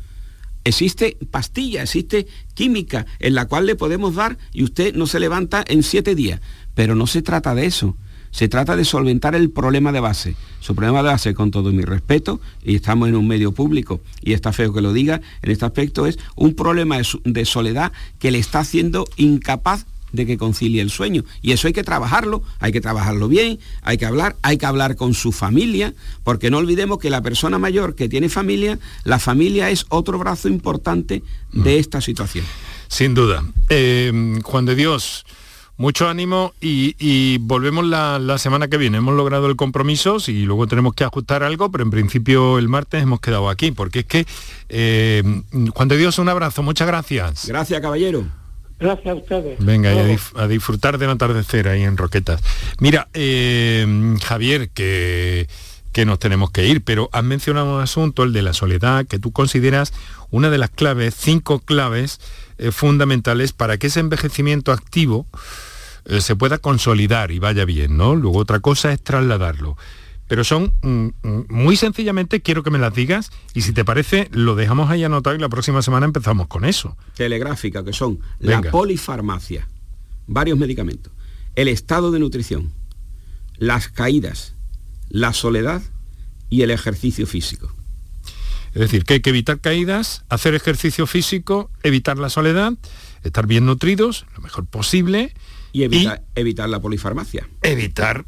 [0.68, 5.64] existe pastilla, existe química en la cual le podemos dar y usted no se levanta
[5.66, 6.40] en siete días.
[6.74, 7.96] Pero no se trata de eso.
[8.30, 10.36] Se trata de solventar el problema de base.
[10.60, 14.34] Su problema de base, con todo mi respeto, y estamos en un medio público, y
[14.34, 18.38] está feo que lo diga, en este aspecto es un problema de soledad que le
[18.38, 21.24] está haciendo incapaz de que concilie el sueño.
[21.42, 24.96] Y eso hay que trabajarlo, hay que trabajarlo bien, hay que hablar, hay que hablar
[24.96, 25.94] con su familia,
[26.24, 30.48] porque no olvidemos que la persona mayor que tiene familia, la familia es otro brazo
[30.48, 31.78] importante de mm.
[31.78, 32.44] esta situación.
[32.88, 33.44] Sin duda.
[33.68, 35.26] Eh, Juan de Dios,
[35.78, 38.98] mucho ánimo y, volvemos la, semana que viene.
[38.98, 43.02] Hemos logrado el compromiso y luego tenemos que ajustar algo, pero en principio el martes
[43.02, 44.26] hemos quedado aquí, porque es que,
[44.68, 45.22] eh,
[45.74, 47.46] Juan de Dios, un abrazo, muchas gracias.
[47.46, 48.24] Gracias, caballero.
[48.78, 49.64] Gracias a ustedes.
[49.64, 52.42] Venga, a, disfrutar del atardecer ahí en Roquetas.
[52.78, 55.48] Mira, eh, Javier, que,
[55.92, 59.18] que nos tenemos que ir, pero has mencionado un asunto, el de la soledad, que
[59.18, 59.92] tú consideras
[60.30, 62.20] una de las claves, cinco claves
[62.58, 65.26] eh, fundamentales para que ese envejecimiento activo
[66.04, 68.14] eh, se pueda consolidar y vaya bien, ¿no?
[68.14, 69.76] Luego otra cosa es trasladarlo
[70.28, 74.28] pero son mm, mm, muy sencillamente, quiero que me las digas y si te parece
[74.30, 76.96] lo dejamos ahí anotado y la próxima semana empezamos con eso.
[77.16, 79.66] Telegráfica, que son la polifarmacia,
[80.26, 81.12] varios medicamentos,
[81.56, 82.70] el estado de nutrición,
[83.56, 84.54] las caídas,
[85.08, 85.82] la soledad
[86.50, 87.72] y el ejercicio físico.
[88.74, 92.74] Es decir, que hay que evitar caídas, hacer ejercicio físico, evitar la soledad,
[93.24, 95.32] estar bien nutridos, lo mejor posible,
[95.78, 95.84] y
[96.34, 97.48] evitar, la polifarmacia.
[97.62, 98.24] Evitar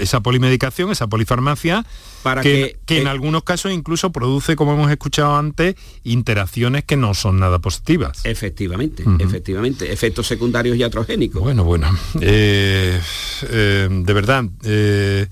[0.00, 1.86] esa polimedicación, esa polifarmacia,
[2.24, 7.38] para que, en algunos casos incluso produce, como hemos escuchado antes, interacciones que no son
[7.38, 8.20] nada positivas.
[8.24, 11.40] Efectivamente, efectivamente, efectos secundarios iatrogénicos.
[11.40, 11.88] Bueno, bueno,
[12.20, 13.00] eh,
[13.48, 15.28] eh, de verdad, eh,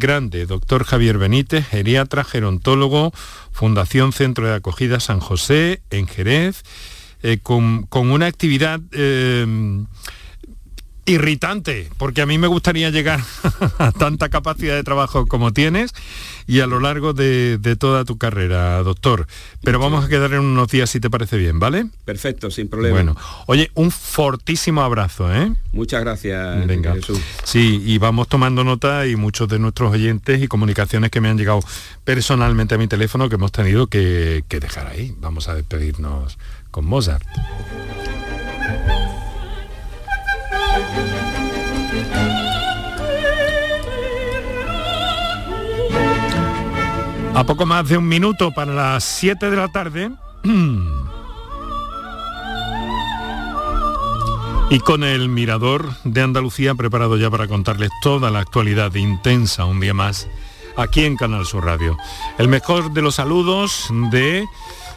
[0.00, 3.12] grande, doctor Javier Benítez, geriatra, gerontólogo,
[3.52, 6.64] Fundación Centro de Acogida San José, en Jerez,
[7.42, 8.80] con, con, una actividad
[11.08, 13.20] irritante, porque a mí me gustaría llegar
[13.78, 15.92] a tanta capacidad de trabajo como tienes
[16.46, 19.26] y a lo largo de, toda tu carrera, doctor.
[19.62, 21.86] Pero vamos a quedar en unos días si te parece bien, ¿vale?
[22.04, 22.94] Perfecto, sin problema.
[22.94, 25.52] Bueno, oye, un fortísimo abrazo, ¿eh?
[25.72, 26.94] Muchas gracias, Venga.
[26.94, 27.20] Jesús.
[27.44, 31.38] Sí, y vamos tomando nota y muchos de nuestros oyentes y comunicaciones que me han
[31.38, 31.60] llegado
[32.04, 35.14] personalmente a mi teléfono que hemos tenido que, que dejar ahí.
[35.20, 36.38] Vamos a despedirnos
[36.70, 37.26] con Mozart.
[47.38, 50.10] A poco más de un minuto para las 7 de la tarde.
[54.70, 59.78] Y con el Mirador de Andalucía preparado ya para contarles toda la actualidad intensa un
[59.78, 60.26] día más
[60.76, 61.96] aquí en Canal Sur Radio.
[62.38, 64.44] El mejor de los saludos de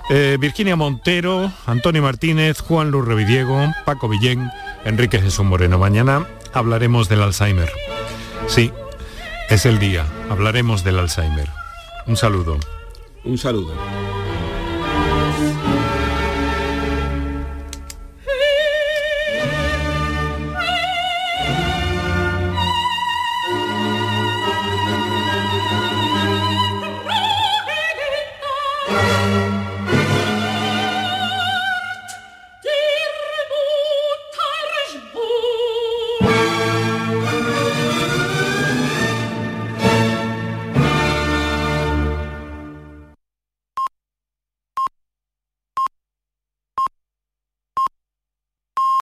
[0.10, 4.50] eh, Virginia Montero, Antonio Martínez, Juan Luz Revidiego, Paco Villén,
[4.84, 5.78] Enrique Jesús Moreno.
[5.78, 7.72] Mañana hablaremos del Alzheimer.
[8.48, 8.72] Sí,
[9.48, 10.08] es el día.
[10.32, 11.61] Hablaremos del Alzheimer.
[12.08, 12.58] Un saludo.
[13.24, 13.74] Un saludo.